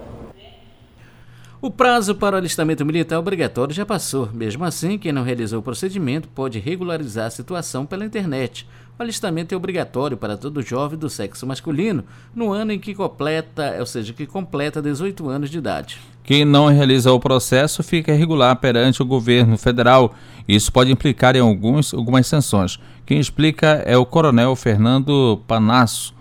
O 1.65 1.71
prazo 1.71 2.15
para 2.15 2.37
o 2.37 2.39
alistamento 2.39 2.85
militar 2.85 3.19
obrigatório 3.19 3.75
já 3.75 3.87
passou. 3.87 4.29
Mesmo 4.35 4.67
assim, 4.67 4.99
quem 4.99 5.13
não 5.13 5.23
realizou 5.23 5.61
o 5.61 5.63
procedimento 5.63 6.29
pode 6.29 6.59
regularizar 6.59 7.29
a 7.29 7.31
situação 7.31 7.87
pela 7.87 8.05
internet. 8.05 8.69
O 8.99 9.03
alistamento 9.03 9.55
é 9.55 9.57
obrigatório 9.57 10.15
para 10.15 10.37
todo 10.37 10.61
jovem 10.61 10.99
do 10.99 11.09
sexo 11.09 11.47
masculino 11.47 12.05
no 12.35 12.53
ano 12.53 12.73
em 12.73 12.79
que 12.79 12.95
completa, 12.95 13.77
ou 13.79 13.87
seja, 13.87 14.13
que 14.13 14.27
completa 14.27 14.83
18 14.83 15.27
anos 15.27 15.49
de 15.49 15.57
idade. 15.57 16.03
Quem 16.25 16.45
não 16.45 16.67
realiza 16.67 17.13
o 17.13 17.21
processo 17.21 17.83
fica 17.83 18.13
irregular 18.13 18.57
perante 18.57 19.03
o 19.03 19.07
governo 19.07 19.57
federal. 19.57 20.15
Isso 20.49 20.73
pode 20.73 20.91
implicar 20.91 21.37
em 21.37 21.41
alguns, 21.41 21.95
algumas 21.95 22.27
sanções. 22.27 22.81
Quem 23.07 23.21
explica 23.21 23.83
é 23.87 23.97
o 23.97 24.07
coronel 24.07 24.57
Fernando 24.57 25.41
Panasso, 25.47 26.15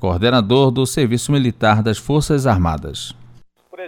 coordenador 0.00 0.70
do 0.70 0.86
Serviço 0.86 1.30
Militar 1.30 1.82
das 1.82 1.98
Forças 1.98 2.46
Armadas 2.46 3.14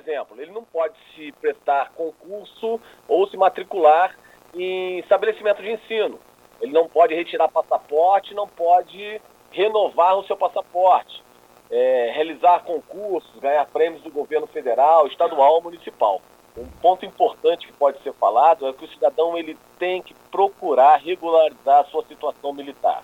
exemplo, 0.04 0.40
ele 0.40 0.52
não 0.52 0.64
pode 0.64 0.94
se 1.14 1.32
prestar 1.32 1.92
concurso 1.92 2.80
ou 3.08 3.28
se 3.28 3.36
matricular 3.36 4.16
em 4.54 4.98
estabelecimento 4.98 5.62
de 5.62 5.72
ensino. 5.72 6.18
Ele 6.60 6.72
não 6.72 6.88
pode 6.88 7.14
retirar 7.14 7.48
passaporte, 7.48 8.34
não 8.34 8.46
pode 8.46 9.20
renovar 9.50 10.16
o 10.16 10.24
seu 10.24 10.36
passaporte, 10.36 11.22
é, 11.70 12.12
realizar 12.14 12.64
concursos, 12.64 13.40
ganhar 13.40 13.66
prêmios 13.66 14.02
do 14.02 14.10
governo 14.10 14.46
federal, 14.46 15.06
estadual 15.06 15.54
ou 15.54 15.62
municipal. 15.62 16.20
Um 16.56 16.66
ponto 16.80 17.04
importante 17.04 17.66
que 17.66 17.72
pode 17.72 18.00
ser 18.02 18.12
falado 18.12 18.68
é 18.68 18.72
que 18.72 18.84
o 18.84 18.88
cidadão 18.88 19.36
ele 19.36 19.58
tem 19.78 20.00
que 20.00 20.14
procurar 20.30 20.98
regularizar 20.98 21.80
a 21.80 21.84
sua 21.86 22.04
situação 22.04 22.52
militar. 22.52 23.02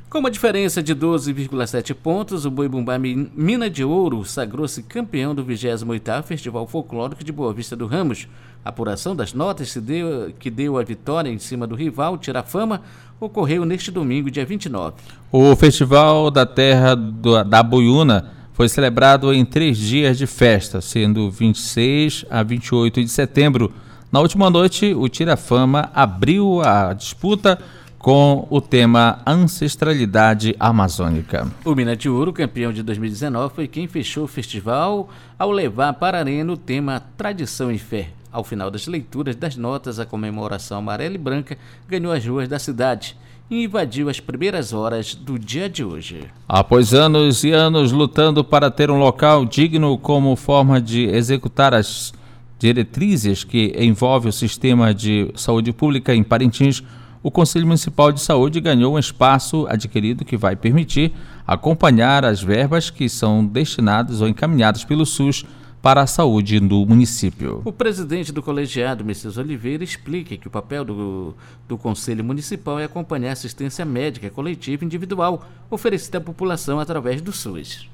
Com 0.08 0.20
uma 0.20 0.30
diferença 0.30 0.82
de 0.82 0.94
12,7 0.94 1.94
pontos, 1.94 2.46
o 2.46 2.50
Boi 2.50 2.66
Bumbá 2.66 2.98
Mina 2.98 3.68
de 3.68 3.84
Ouro 3.84 4.24
sagrou-se 4.24 4.82
campeão 4.82 5.34
do 5.34 5.44
28º 5.44 6.22
Festival 6.22 6.66
Folclórico 6.66 7.22
de 7.22 7.30
Boa 7.30 7.52
Vista 7.52 7.76
do 7.76 7.86
Ramos. 7.86 8.26
A 8.64 8.70
apuração 8.70 9.14
das 9.14 9.34
notas 9.34 9.76
deu, 9.76 10.32
que 10.38 10.48
deu 10.48 10.78
a 10.78 10.82
vitória 10.82 11.28
em 11.28 11.38
cima 11.38 11.66
do 11.66 11.74
rival 11.74 12.16
Tirafama 12.16 12.80
ocorreu 13.20 13.66
neste 13.66 13.90
domingo, 13.90 14.30
dia 14.30 14.46
29. 14.46 14.96
O 15.30 15.54
Festival 15.54 16.30
da 16.30 16.46
Terra 16.46 16.94
do, 16.94 17.44
da 17.44 17.62
Boiuna 17.62 18.32
foi 18.54 18.66
celebrado 18.66 19.30
em 19.32 19.44
três 19.44 19.76
dias 19.76 20.16
de 20.16 20.26
festa, 20.26 20.80
sendo 20.80 21.30
26 21.30 22.24
a 22.30 22.42
28 22.42 23.04
de 23.04 23.10
setembro. 23.10 23.70
Na 24.10 24.20
última 24.20 24.48
noite, 24.48 24.94
o 24.94 25.06
Tirafama 25.06 25.90
abriu 25.94 26.62
a 26.62 26.94
disputa 26.94 27.58
com 27.98 28.46
o 28.48 28.58
tema 28.58 29.18
Ancestralidade 29.26 30.56
Amazônica. 30.58 31.46
O 31.62 31.74
Minatiuro, 31.74 32.32
campeão 32.32 32.72
de 32.72 32.82
2019, 32.82 33.54
foi 33.54 33.68
quem 33.68 33.86
fechou 33.86 34.24
o 34.24 34.28
festival 34.28 35.10
ao 35.38 35.50
levar 35.50 35.92
para 35.92 36.16
a 36.16 36.20
arena 36.22 36.50
o 36.50 36.56
tema 36.56 37.02
Tradição 37.18 37.70
e 37.70 37.78
Fé. 37.78 38.08
Ao 38.32 38.42
final 38.42 38.70
das 38.70 38.86
leituras 38.86 39.36
das 39.36 39.56
notas, 39.56 40.00
a 40.00 40.06
comemoração 40.06 40.78
amarela 40.78 41.14
e 41.14 41.18
branca 41.18 41.58
ganhou 41.86 42.10
as 42.10 42.24
ruas 42.24 42.48
da 42.48 42.58
cidade 42.58 43.14
e 43.50 43.64
invadiu 43.64 44.08
as 44.08 44.20
primeiras 44.20 44.72
horas 44.72 45.14
do 45.14 45.38
dia 45.38 45.68
de 45.68 45.84
hoje. 45.84 46.24
Após 46.48 46.94
anos 46.94 47.44
e 47.44 47.50
anos 47.50 47.92
lutando 47.92 48.42
para 48.42 48.70
ter 48.70 48.90
um 48.90 48.98
local 48.98 49.44
digno 49.44 49.98
como 49.98 50.34
forma 50.34 50.80
de 50.80 51.04
executar 51.04 51.74
as 51.74 52.14
diretrizes 52.58 53.44
que 53.44 53.72
envolve 53.78 54.28
o 54.28 54.32
sistema 54.32 54.92
de 54.92 55.30
saúde 55.34 55.72
pública 55.72 56.14
em 56.14 56.22
Parintins, 56.22 56.82
o 57.22 57.30
Conselho 57.30 57.66
Municipal 57.66 58.12
de 58.12 58.20
Saúde 58.20 58.60
ganhou 58.60 58.94
um 58.94 58.98
espaço 58.98 59.66
adquirido 59.68 60.24
que 60.24 60.36
vai 60.36 60.54
permitir 60.54 61.12
acompanhar 61.46 62.24
as 62.24 62.42
verbas 62.42 62.90
que 62.90 63.08
são 63.08 63.44
destinadas 63.44 64.20
ou 64.20 64.28
encaminhadas 64.28 64.84
pelo 64.84 65.04
SUS 65.04 65.44
para 65.82 66.02
a 66.02 66.06
saúde 66.06 66.58
do 66.60 66.84
município. 66.84 67.62
O 67.64 67.72
presidente 67.72 68.32
do 68.32 68.42
colegiado, 68.42 69.04
Messias 69.04 69.36
Oliveira, 69.36 69.84
explica 69.84 70.36
que 70.36 70.48
o 70.48 70.50
papel 70.50 70.84
do, 70.84 71.34
do 71.68 71.78
Conselho 71.78 72.24
Municipal 72.24 72.78
é 72.80 72.84
acompanhar 72.84 73.32
assistência 73.32 73.84
médica 73.84 74.28
coletiva 74.30 74.84
individual 74.84 75.46
oferecida 75.70 76.18
à 76.18 76.20
população 76.20 76.80
através 76.80 77.20
do 77.20 77.32
SUS. 77.32 77.88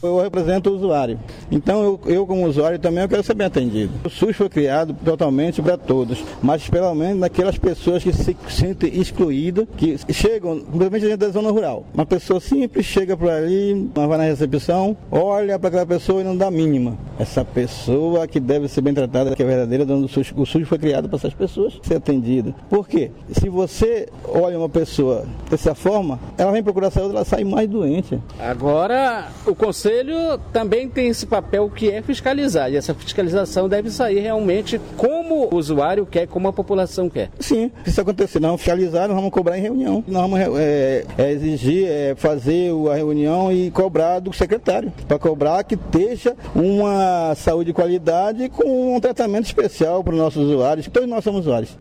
Eu 0.00 0.20
represento 0.20 0.70
o 0.70 0.76
usuário. 0.76 1.18
Então, 1.50 1.82
eu, 1.82 2.00
eu, 2.06 2.26
como 2.26 2.46
usuário 2.46 2.78
também 2.78 3.02
eu 3.02 3.08
quero 3.08 3.22
ser 3.24 3.34
bem 3.34 3.48
atendido. 3.48 3.92
O 4.04 4.08
SUS 4.08 4.36
foi 4.36 4.48
criado 4.48 4.94
totalmente 5.04 5.60
para 5.60 5.76
todos, 5.76 6.22
mas 6.40 6.68
pelo 6.68 6.94
menos 6.94 7.18
naquelas 7.18 7.58
pessoas 7.58 8.04
que 8.04 8.12
se 8.12 8.36
sentem 8.48 9.00
excluídas, 9.00 9.66
que 9.76 9.98
chegam, 10.12 10.60
principalmente 10.60 11.02
dentro 11.02 11.26
da 11.26 11.30
zona 11.30 11.50
rural. 11.50 11.84
Uma 11.92 12.06
pessoa 12.06 12.38
simples 12.38 12.86
chega 12.86 13.16
por 13.16 13.28
ali, 13.28 13.90
vai 13.92 14.18
na 14.18 14.24
recepção, 14.24 14.96
olha 15.10 15.58
para 15.58 15.68
aquela 15.68 15.86
pessoa 15.86 16.20
e 16.20 16.24
não 16.24 16.36
dá 16.36 16.48
mínima. 16.48 16.96
Essa 17.18 17.44
pessoa 17.44 18.28
que 18.28 18.38
deve 18.38 18.68
ser 18.68 18.82
bem 18.82 18.94
tratada, 18.94 19.34
que 19.34 19.42
é 19.42 19.46
verdadeira 19.46 19.84
dona 19.84 20.02
do 20.02 20.08
SUS. 20.08 20.32
O 20.36 20.46
SUS 20.46 20.68
foi 20.68 20.78
criado 20.78 21.08
para 21.08 21.16
essas 21.16 21.34
pessoas 21.34 21.76
ser 21.82 21.96
atendida. 21.96 22.54
Por 22.70 22.86
quê? 22.86 23.10
Se 23.32 23.48
você 23.48 24.08
olha 24.24 24.56
uma 24.56 24.68
pessoa 24.68 25.26
dessa 25.50 25.74
forma, 25.74 26.20
ela 26.36 26.52
vem 26.52 26.62
procurar 26.62 26.92
saúde, 26.92 27.16
ela 27.16 27.24
sai 27.24 27.42
mais 27.42 27.68
doente. 27.68 28.16
Agora, 28.38 29.26
o 29.44 29.56
conselho 29.56 29.87
Conselho 29.88 30.38
também 30.52 30.86
tem 30.86 31.08
esse 31.08 31.24
papel 31.24 31.70
que 31.70 31.90
é 31.90 32.02
fiscalizar, 32.02 32.70
e 32.70 32.76
essa 32.76 32.92
fiscalização 32.92 33.70
deve 33.70 33.90
sair 33.90 34.20
realmente 34.20 34.78
como 34.98 35.48
o 35.50 35.56
usuário 35.56 36.04
quer, 36.04 36.28
como 36.28 36.46
a 36.46 36.52
população 36.52 37.08
quer. 37.08 37.30
Sim, 37.40 37.70
se 37.84 37.90
isso 37.90 38.00
acontecer, 38.02 38.38
vamos 38.38 38.60
fiscalizar, 38.60 39.08
nós 39.08 39.16
vamos 39.16 39.30
cobrar 39.30 39.56
em 39.56 39.62
reunião. 39.62 40.04
Nós 40.06 40.22
vamos 40.22 40.40
é, 40.58 41.06
é, 41.16 41.32
exigir, 41.32 41.86
é, 41.88 42.14
fazer 42.14 42.70
a 42.92 42.96
reunião 42.96 43.50
e 43.50 43.70
cobrar 43.70 44.20
do 44.20 44.30
secretário, 44.30 44.92
para 45.06 45.18
cobrar 45.18 45.64
que 45.64 45.74
esteja 45.74 46.36
uma 46.54 47.34
saúde 47.34 47.68
de 47.68 47.72
qualidade 47.72 48.50
com 48.50 48.94
um 48.94 49.00
tratamento 49.00 49.46
especial 49.46 50.04
para 50.04 50.12
os 50.12 50.18
nossos 50.18 50.44
usuários, 50.44 50.86
todos 50.88 51.08
nós 51.08 51.24
somos 51.24 51.40
usuários. 51.40 51.78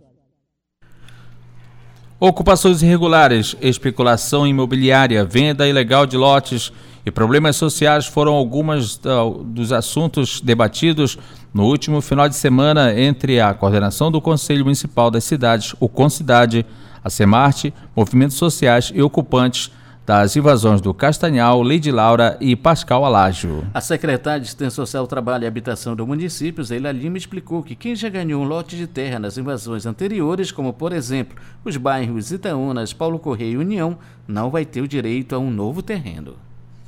Ocupações 2.21 2.81
irregulares, 2.81 3.57
especulação 3.61 4.47
imobiliária, 4.47 5.25
venda 5.25 5.67
ilegal 5.67 6.05
de 6.05 6.15
lotes 6.15 6.71
e 7.07 7.11
problemas 7.11 7.55
sociais 7.55 8.05
foram 8.05 8.33
alguns 8.33 8.97
uh, 8.97 9.41
dos 9.41 9.71
assuntos 9.71 10.41
debatidos 10.41 11.17
no 11.53 11.63
último 11.63 12.01
final 12.01 12.27
de 12.27 12.35
semana 12.35 12.99
entre 12.99 13.39
a 13.39 13.53
coordenação 13.53 14.11
do 14.11 14.19
Conselho 14.19 14.65
Municipal 14.65 15.09
das 15.09 15.23
Cidades, 15.23 15.73
o 15.79 15.87
Concidade, 15.87 16.65
a 17.01 17.09
Semarte, 17.09 17.73
movimentos 17.95 18.35
sociais 18.35 18.91
e 18.93 19.01
ocupantes 19.01 19.71
das 20.05 20.35
invasões 20.35 20.81
do 20.81 20.93
Castanhal, 20.93 21.63
Lady 21.63 21.91
Laura 21.91 22.35
e 22.41 22.57
Pascal 22.57 23.05
Alágio. 23.05 23.65
A 23.73 23.79
secretária 23.79 24.41
de 24.41 24.47
Assistência 24.47 24.75
Social, 24.75 25.07
Trabalho 25.07 25.45
e 25.45 25.47
Habitação 25.47 25.95
do 25.95 26.05
município, 26.05 26.61
Zeila 26.61 26.91
Lima, 26.91 27.17
explicou 27.17 27.63
que 27.63 27.73
quem 27.73 27.95
já 27.95 28.09
ganhou 28.09 28.43
um 28.43 28.45
lote 28.45 28.75
de 28.75 28.85
terra 28.85 29.17
nas 29.17 29.37
invasões 29.37 29.85
anteriores, 29.85 30.51
como 30.51 30.73
por 30.73 30.91
exemplo 30.91 31.37
os 31.63 31.77
bairros 31.77 32.33
Itaúnas, 32.33 32.91
Paulo 32.91 33.17
Correia 33.17 33.51
e 33.51 33.57
União, 33.57 33.97
não 34.27 34.49
vai 34.49 34.65
ter 34.65 34.81
o 34.81 34.87
direito 34.89 35.33
a 35.33 35.39
um 35.39 35.49
novo 35.49 35.81
terreno. 35.81 36.35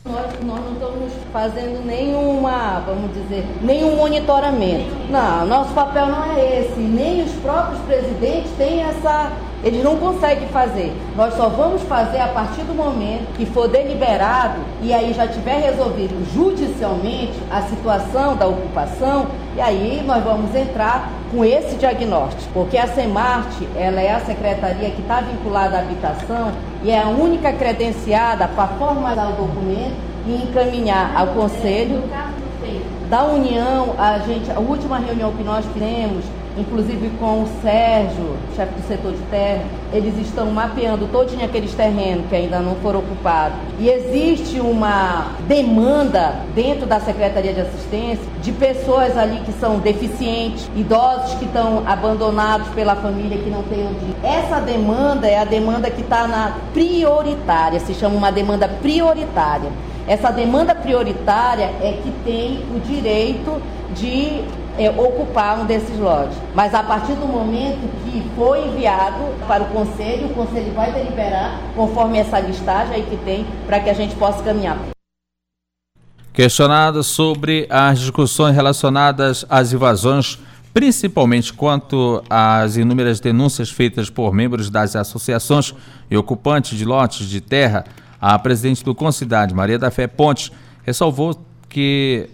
Nós, 0.05 0.27
nós 0.45 0.59
não 0.61 0.73
estamos 0.73 1.13
fazendo 1.33 1.85
nenhuma, 1.85 2.81
vamos 2.85 3.13
dizer, 3.13 3.45
nenhum 3.61 3.97
monitoramento. 3.97 4.89
Não, 5.09 5.45
nosso 5.45 5.73
papel 5.73 6.05
não 6.05 6.31
é 6.31 6.61
esse. 6.61 6.79
Nem 6.79 7.21
os 7.21 7.33
próprios 7.33 7.81
presidentes 7.81 8.49
têm 8.57 8.81
essa. 8.81 9.29
Eles 9.61 9.83
não 9.83 9.97
conseguem 9.97 10.47
fazer. 10.47 10.95
Nós 11.17 11.33
só 11.33 11.49
vamos 11.49 11.81
fazer 11.81 12.19
a 12.21 12.29
partir 12.29 12.61
do 12.61 12.73
momento 12.73 13.35
que 13.35 13.45
for 13.45 13.67
deliberado 13.67 14.61
e 14.81 14.93
aí 14.93 15.13
já 15.13 15.27
tiver 15.27 15.59
resolvido 15.59 16.15
judicialmente 16.33 17.33
a 17.51 17.63
situação 17.63 18.37
da 18.37 18.47
ocupação, 18.47 19.27
e 19.57 19.59
aí 19.59 20.01
nós 20.05 20.23
vamos 20.23 20.55
entrar 20.55 21.11
com 21.31 21.45
esse 21.45 21.75
diagnóstico, 21.75 22.51
porque 22.53 22.77
a 22.77 22.87
Semarte, 22.87 23.67
ela 23.75 24.01
é 24.01 24.13
a 24.13 24.19
secretaria 24.19 24.89
que 24.89 25.01
está 25.01 25.21
vinculada 25.21 25.77
à 25.77 25.79
habitação 25.81 26.51
e 26.83 26.91
é 26.91 27.01
a 27.01 27.07
única 27.07 27.53
credenciada 27.53 28.47
para 28.47 28.67
formalizar 28.67 29.29
o 29.29 29.45
documento 29.45 29.95
e 30.25 30.43
encaminhar 30.43 31.11
ao 31.15 31.27
Conselho 31.27 32.03
da 33.09 33.25
União. 33.25 33.95
A, 33.97 34.19
gente, 34.19 34.51
a 34.51 34.59
última 34.59 34.99
reunião 34.99 35.31
que 35.33 35.43
nós 35.43 35.65
fizemos 35.73 36.23
inclusive 36.59 37.09
com 37.19 37.43
o 37.43 37.47
Sérgio, 37.61 38.35
chefe 38.55 38.73
do 38.73 38.87
setor 38.87 39.11
de 39.13 39.21
terra, 39.29 39.63
eles 39.93 40.17
estão 40.19 40.47
mapeando 40.51 41.07
todinho 41.07 41.43
aqueles 41.43 41.73
terrenos 41.73 42.25
que 42.27 42.35
ainda 42.35 42.59
não 42.59 42.75
foram 42.75 42.99
ocupados. 42.99 43.57
E 43.79 43.89
existe 43.89 44.59
uma 44.59 45.31
demanda 45.47 46.41
dentro 46.53 46.85
da 46.85 46.99
Secretaria 46.99 47.53
de 47.53 47.61
Assistência 47.61 48.23
de 48.41 48.51
pessoas 48.51 49.17
ali 49.17 49.39
que 49.45 49.51
são 49.53 49.79
deficientes, 49.79 50.69
idosos 50.75 51.35
que 51.35 51.45
estão 51.45 51.83
abandonados 51.87 52.67
pela 52.69 52.95
família, 52.95 53.37
que 53.37 53.49
não 53.49 53.63
têm 53.63 53.87
onde 53.87 54.05
ir. 54.05 54.15
Essa 54.23 54.59
demanda 54.59 55.27
é 55.27 55.39
a 55.39 55.45
demanda 55.45 55.89
que 55.89 56.01
está 56.01 56.27
na 56.27 56.57
prioritária, 56.73 57.79
se 57.79 57.93
chama 57.93 58.15
uma 58.15 58.31
demanda 58.31 58.67
prioritária. 58.67 59.71
Essa 60.07 60.31
demanda 60.31 60.73
prioritária 60.73 61.65
é 61.81 61.99
que 62.01 62.11
tem 62.25 62.63
o 62.75 62.79
direito 62.79 63.61
de 63.93 64.41
é, 64.79 64.89
ocupar 64.89 65.59
um 65.59 65.65
desses 65.65 65.99
lotes. 65.99 66.37
Mas 66.55 66.73
a 66.73 66.81
partir 66.81 67.13
do 67.13 67.27
momento 67.27 67.81
que 68.05 68.23
foi 68.33 68.65
enviado 68.65 69.25
para 69.45 69.63
o 69.63 69.67
conselho, 69.67 70.27
o 70.27 70.33
conselho 70.33 70.73
vai 70.73 70.93
deliberar 70.93 71.59
conforme 71.75 72.17
essa 72.17 72.39
listagem 72.39 72.95
aí 72.95 73.03
que 73.03 73.17
tem 73.17 73.45
para 73.67 73.81
que 73.81 73.89
a 73.89 73.93
gente 73.93 74.15
possa 74.15 74.41
caminhar. 74.41 74.79
Questionado 76.31 77.03
sobre 77.03 77.67
as 77.69 77.99
discussões 77.99 78.55
relacionadas 78.55 79.45
às 79.49 79.73
invasões, 79.73 80.39
principalmente 80.73 81.51
quanto 81.51 82.23
às 82.29 82.77
inúmeras 82.77 83.19
denúncias 83.19 83.69
feitas 83.69 84.09
por 84.09 84.33
membros 84.33 84.69
das 84.69 84.95
associações 84.95 85.75
e 86.09 86.15
ocupantes 86.15 86.77
de 86.77 86.85
lotes 86.85 87.27
de 87.27 87.41
terra, 87.41 87.83
a 88.21 88.39
presidente 88.39 88.85
do 88.85 88.95
Concidade, 88.95 89.53
Maria 89.53 89.77
da 89.77 89.91
Fé 89.91 90.07
Pontes, 90.07 90.51
ressalvou 90.85 91.37
que 91.67 92.29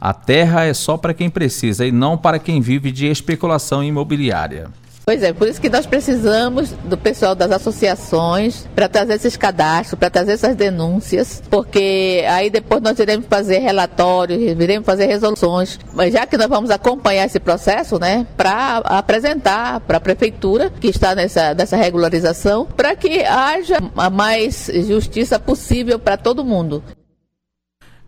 a 0.00 0.12
terra 0.12 0.64
é 0.64 0.74
só 0.74 0.96
para 0.96 1.14
quem 1.14 1.30
precisa 1.30 1.86
e 1.86 1.92
não 1.92 2.16
para 2.16 2.38
quem 2.38 2.60
vive 2.60 2.92
de 2.92 3.06
especulação 3.06 3.82
imobiliária. 3.82 4.68
Pois 5.08 5.22
é, 5.22 5.32
por 5.32 5.46
isso 5.46 5.60
que 5.60 5.70
nós 5.70 5.86
precisamos 5.86 6.72
do 6.72 6.98
pessoal 6.98 7.32
das 7.32 7.52
associações 7.52 8.66
para 8.74 8.88
trazer 8.88 9.14
esses 9.14 9.36
cadastros, 9.36 9.96
para 9.96 10.10
trazer 10.10 10.32
essas 10.32 10.56
denúncias, 10.56 11.40
porque 11.48 12.24
aí 12.28 12.50
depois 12.50 12.82
nós 12.82 12.98
iremos 12.98 13.26
fazer 13.30 13.58
relatórios, 13.58 14.42
iremos 14.42 14.84
fazer 14.84 15.06
resoluções, 15.06 15.78
mas 15.94 16.12
já 16.12 16.26
que 16.26 16.36
nós 16.36 16.48
vamos 16.48 16.72
acompanhar 16.72 17.24
esse 17.24 17.38
processo, 17.38 18.00
né, 18.00 18.26
para 18.36 18.78
apresentar 18.78 19.78
para 19.78 19.98
a 19.98 20.00
prefeitura 20.00 20.70
que 20.70 20.88
está 20.88 21.14
nessa, 21.14 21.54
nessa 21.54 21.76
regularização, 21.76 22.66
para 22.66 22.96
que 22.96 23.24
haja 23.24 23.78
a 23.96 24.10
mais 24.10 24.68
justiça 24.88 25.38
possível 25.38 26.00
para 26.00 26.16
todo 26.16 26.44
mundo. 26.44 26.82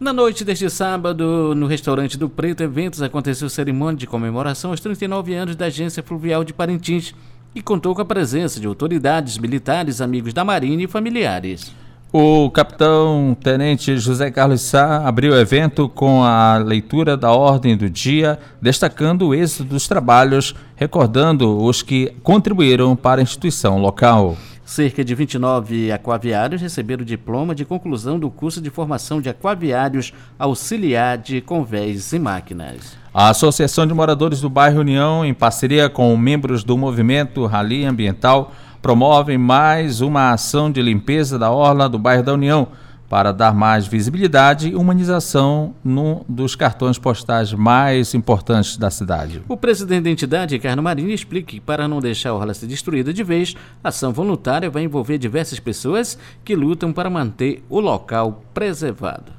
Na 0.00 0.12
noite 0.12 0.44
deste 0.44 0.70
sábado, 0.70 1.56
no 1.56 1.66
restaurante 1.66 2.16
do 2.16 2.28
Preto 2.28 2.62
Eventos, 2.62 3.02
aconteceu 3.02 3.48
cerimônia 3.48 3.98
de 3.98 4.06
comemoração 4.06 4.70
aos 4.70 4.78
39 4.78 5.34
anos 5.34 5.56
da 5.56 5.66
Agência 5.66 6.04
Fluvial 6.04 6.44
de 6.44 6.52
Parintins 6.52 7.12
e 7.52 7.60
contou 7.60 7.96
com 7.96 8.02
a 8.02 8.04
presença 8.04 8.60
de 8.60 8.68
autoridades 8.68 9.38
militares, 9.38 10.00
amigos 10.00 10.32
da 10.32 10.44
Marinha 10.44 10.84
e 10.84 10.86
familiares. 10.86 11.74
O 12.12 12.48
capitão 12.50 13.36
tenente 13.42 13.98
José 13.98 14.30
Carlos 14.30 14.60
Sá 14.60 14.98
abriu 15.04 15.32
o 15.32 15.36
evento 15.36 15.88
com 15.88 16.22
a 16.22 16.58
leitura 16.58 17.16
da 17.16 17.32
ordem 17.32 17.76
do 17.76 17.90
dia, 17.90 18.38
destacando 18.62 19.26
o 19.26 19.34
êxito 19.34 19.64
dos 19.64 19.88
trabalhos, 19.88 20.54
recordando 20.76 21.60
os 21.60 21.82
que 21.82 22.14
contribuíram 22.22 22.94
para 22.94 23.20
a 23.20 23.24
instituição 23.24 23.78
local. 23.80 24.36
Cerca 24.68 25.02
de 25.02 25.14
29 25.14 25.90
aquaviários 25.90 26.60
receberam 26.60 27.00
o 27.00 27.06
diploma 27.06 27.54
de 27.54 27.64
conclusão 27.64 28.18
do 28.18 28.28
curso 28.28 28.60
de 28.60 28.68
formação 28.68 29.18
de 29.18 29.30
aquaviários 29.30 30.12
auxiliar 30.38 31.16
de 31.16 31.40
convés 31.40 32.12
e 32.12 32.18
máquinas. 32.18 32.94
A 33.12 33.30
Associação 33.30 33.86
de 33.86 33.94
Moradores 33.94 34.42
do 34.42 34.50
Bairro 34.50 34.80
União, 34.80 35.24
em 35.24 35.32
parceria 35.32 35.88
com 35.88 36.14
membros 36.18 36.62
do 36.62 36.76
movimento 36.76 37.46
Rally 37.46 37.86
Ambiental, 37.86 38.52
promove 38.82 39.38
mais 39.38 40.02
uma 40.02 40.32
ação 40.32 40.70
de 40.70 40.82
limpeza 40.82 41.38
da 41.38 41.50
orla 41.50 41.88
do 41.88 41.98
bairro 41.98 42.22
da 42.22 42.34
União 42.34 42.68
para 43.08 43.32
dar 43.32 43.54
mais 43.54 43.86
visibilidade 43.86 44.68
e 44.68 44.76
humanização 44.76 45.74
num 45.82 46.24
dos 46.28 46.54
cartões 46.54 46.98
postais 46.98 47.52
mais 47.52 48.14
importantes 48.14 48.76
da 48.76 48.90
cidade. 48.90 49.42
O 49.48 49.56
presidente 49.56 50.04
da 50.04 50.10
entidade, 50.10 50.54
Ricardo 50.54 50.82
Marinho, 50.82 51.10
explica 51.10 51.48
que 51.48 51.60
para 51.60 51.88
não 51.88 52.00
deixar 52.00 52.30
a 52.30 52.34
orla 52.34 52.52
ser 52.52 52.66
destruída 52.66 53.12
de 53.12 53.24
vez, 53.24 53.54
a 53.82 53.88
ação 53.88 54.12
voluntária 54.12 54.68
vai 54.68 54.82
envolver 54.82 55.18
diversas 55.18 55.58
pessoas 55.58 56.18
que 56.44 56.54
lutam 56.54 56.92
para 56.92 57.08
manter 57.08 57.64
o 57.68 57.80
local 57.80 58.42
preservado. 58.52 59.37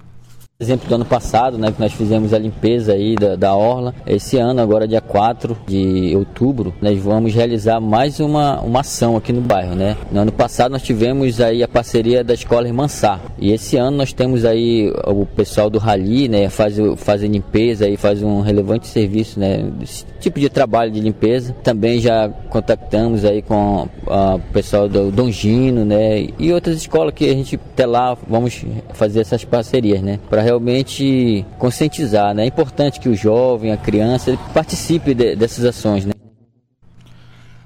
Exemplo 0.62 0.90
do 0.90 0.96
ano 0.96 1.06
passado, 1.06 1.58
né, 1.58 1.72
que 1.72 1.80
nós 1.80 1.94
fizemos 1.94 2.34
a 2.34 2.38
limpeza 2.38 2.92
aí 2.92 3.16
da, 3.16 3.38
da 3.38 3.56
orla. 3.56 3.96
Esse 4.06 4.36
ano, 4.36 4.60
agora 4.60 4.86
dia 4.86 5.00
4 5.00 5.58
de 5.66 6.14
outubro, 6.18 6.74
nós 6.82 7.00
vamos 7.00 7.34
realizar 7.34 7.80
mais 7.80 8.20
uma, 8.20 8.60
uma 8.60 8.82
ação 8.82 9.16
aqui 9.16 9.32
no 9.32 9.40
bairro, 9.40 9.74
né? 9.74 9.96
No 10.12 10.20
ano 10.20 10.34
passado 10.34 10.74
nós 10.74 10.82
tivemos 10.82 11.40
aí 11.40 11.64
a 11.64 11.68
parceria 11.70 12.26
da 12.26 12.34
Escola 12.34 12.68
Irmansá. 12.68 13.22
E 13.38 13.54
esse 13.54 13.78
ano 13.78 13.96
nós 13.96 14.12
temos 14.12 14.44
aí 14.44 14.92
o 15.08 15.26
pessoal 15.26 15.70
do 15.70 15.80
Rally, 15.80 16.28
né, 16.28 16.50
faz, 16.50 16.76
faz 16.98 17.22
limpeza 17.22 17.88
e 17.88 17.96
faz 17.96 18.22
um 18.22 18.42
relevante 18.42 18.86
serviço, 18.86 19.40
né, 19.40 19.64
desse 19.80 20.04
tipo 20.20 20.42
de 20.42 20.50
trabalho 20.50 20.92
de 20.92 21.00
limpeza. 21.00 21.56
Também 21.64 22.02
já 22.02 22.28
contactamos 22.50 23.24
aí 23.24 23.42
com 23.42 23.88
o 24.06 24.40
pessoal 24.52 24.90
do 24.90 25.10
Dongino, 25.10 25.86
né, 25.86 26.28
e 26.38 26.52
outras 26.52 26.76
escolas 26.76 27.14
que 27.14 27.30
a 27.30 27.34
gente 27.34 27.56
até 27.56 27.86
lá 27.86 28.18
vamos 28.28 28.66
fazer 28.92 29.22
essas 29.22 29.46
parcerias, 29.46 30.02
né, 30.02 30.20
para 30.30 30.49
realmente 30.50 31.46
conscientizar, 31.60 32.34
né? 32.34 32.44
É 32.44 32.48
importante 32.48 33.00
que 33.00 33.08
o 33.08 33.16
jovem, 33.16 33.72
a 33.72 33.78
criança, 33.78 34.38
participe 34.54 35.14
de, 35.14 35.36
dessas 35.36 35.64
ações, 35.64 36.06
né? 36.06 36.14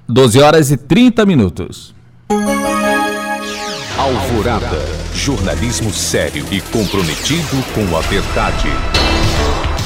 12 0.08 0.40
horas 0.42 0.70
e 0.70 0.78
30 0.78 1.26
minutos. 1.26 1.96
Alvorada. 3.98 4.82
Jornalismo 5.16 5.92
sério 5.94 6.46
e 6.52 6.60
comprometido 6.60 7.64
com 7.74 7.96
a 7.96 8.02
verdade. 8.02 8.68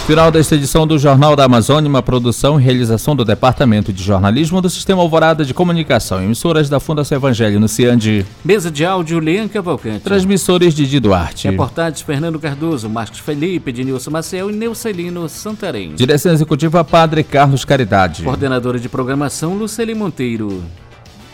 Final 0.07 0.31
desta 0.31 0.55
edição 0.55 0.87
do 0.87 0.97
Jornal 0.97 1.35
da 1.35 1.43
Amazônia, 1.43 1.89
uma 1.89 2.01
produção 2.01 2.57
e 2.57 2.63
realização 2.63 3.13
do 3.13 3.25
Departamento 3.25 3.91
de 3.91 4.01
Jornalismo 4.01 4.61
do 4.61 4.69
Sistema 4.69 5.01
Alvorada 5.01 5.43
de 5.43 5.53
Comunicação, 5.53 6.23
emissoras 6.23 6.69
da 6.69 6.79
Fundação 6.79 7.17
Evangelho 7.17 7.59
no 7.59 7.67
Ciande. 7.67 8.25
Mesa 8.41 8.71
de 8.71 8.85
áudio, 8.85 9.19
Lean 9.19 9.49
Cavalcante. 9.49 10.05
Transmissores 10.05 10.73
Didi 10.73 11.01
Duarte. 11.01 11.49
Reportagens 11.49 11.99
Fernando 11.99 12.39
Cardoso, 12.39 12.89
Marcos 12.89 13.19
Felipe, 13.19 13.69
Ednilson 13.69 14.09
Maciel 14.09 14.49
e 14.49 14.53
Neucelino 14.53 15.27
Santarém. 15.27 15.93
Direção 15.93 16.31
Executiva 16.31 16.85
Padre 16.85 17.21
Carlos 17.21 17.65
Caridade. 17.65 18.23
Coordenadora 18.23 18.79
de 18.79 18.87
Programação 18.87 19.55
Luceli 19.55 19.93
Monteiro. 19.93 20.63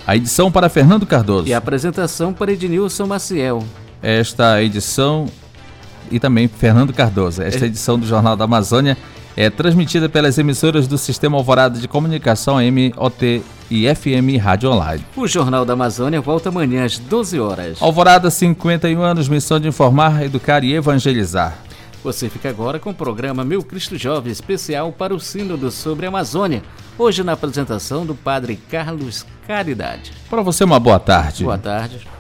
A 0.08 0.16
edição 0.16 0.52
para 0.52 0.68
Fernando 0.68 1.06
Cardoso. 1.06 1.48
E 1.48 1.54
a 1.54 1.60
apresentação 1.60 2.34
para 2.34 2.52
Ednilson 2.52 3.06
Maciel. 3.06 3.64
Esta 4.02 4.64
edição 4.64 5.28
e 6.12 6.20
também 6.20 6.48
Fernando 6.48 6.94
Cardoso. 6.94 7.42
Esta 7.42 7.66
edição 7.66 7.98
do 7.98 8.06
Jornal 8.06 8.36
da 8.36 8.46
Amazônia 8.46 8.98
é 9.36 9.50
transmitida 9.50 10.08
pelas 10.08 10.38
emissoras 10.38 10.88
do 10.88 10.98
Sistema 10.98 11.38
Alvorada 11.38 11.80
de 11.80 11.88
Comunicação 11.88 12.56
MOT 12.56 13.42
e 13.70 13.96
FM 13.96 14.40
Rádio 14.42 14.70
Online. 14.70 15.04
O 15.16 15.28
Jornal 15.28 15.66
da 15.66 15.74
Amazônia 15.74 16.22
volta 16.22 16.50
amanhã 16.50 16.86
às 16.86 17.00
12 17.00 17.40
horas. 17.40 17.82
Alvorada, 17.82 18.30
51 18.30 19.02
anos, 19.02 19.28
missão 19.28 19.60
de 19.60 19.68
informar, 19.68 20.24
educar 20.24 20.64
e 20.64 20.74
evangelizar. 20.74 21.58
Você 22.04 22.30
fica 22.30 22.50
agora 22.50 22.80
com 22.80 22.90
o 22.90 22.94
programa 22.94 23.46
Meu 23.46 23.64
Cristo 23.64 23.98
Jovem, 23.98 24.32
especial 24.32 24.92
para 24.92 25.16
o 25.16 25.20
Sínodo 25.20 25.72
sobre 25.72 26.06
a 26.06 26.10
Amazônia. 26.10 26.62
Hoje 26.98 27.24
na 27.24 27.32
apresentação 27.32 28.06
do 28.06 28.14
Padre 28.14 28.58
Carlos 28.70 29.26
Caridade. 29.48 30.12
Para 30.30 30.42
você, 30.42 30.66
uma 30.66 30.80
boa 30.80 31.00
tarde. 31.00 31.46
Boa 31.46 31.58
tarde. 31.58 32.13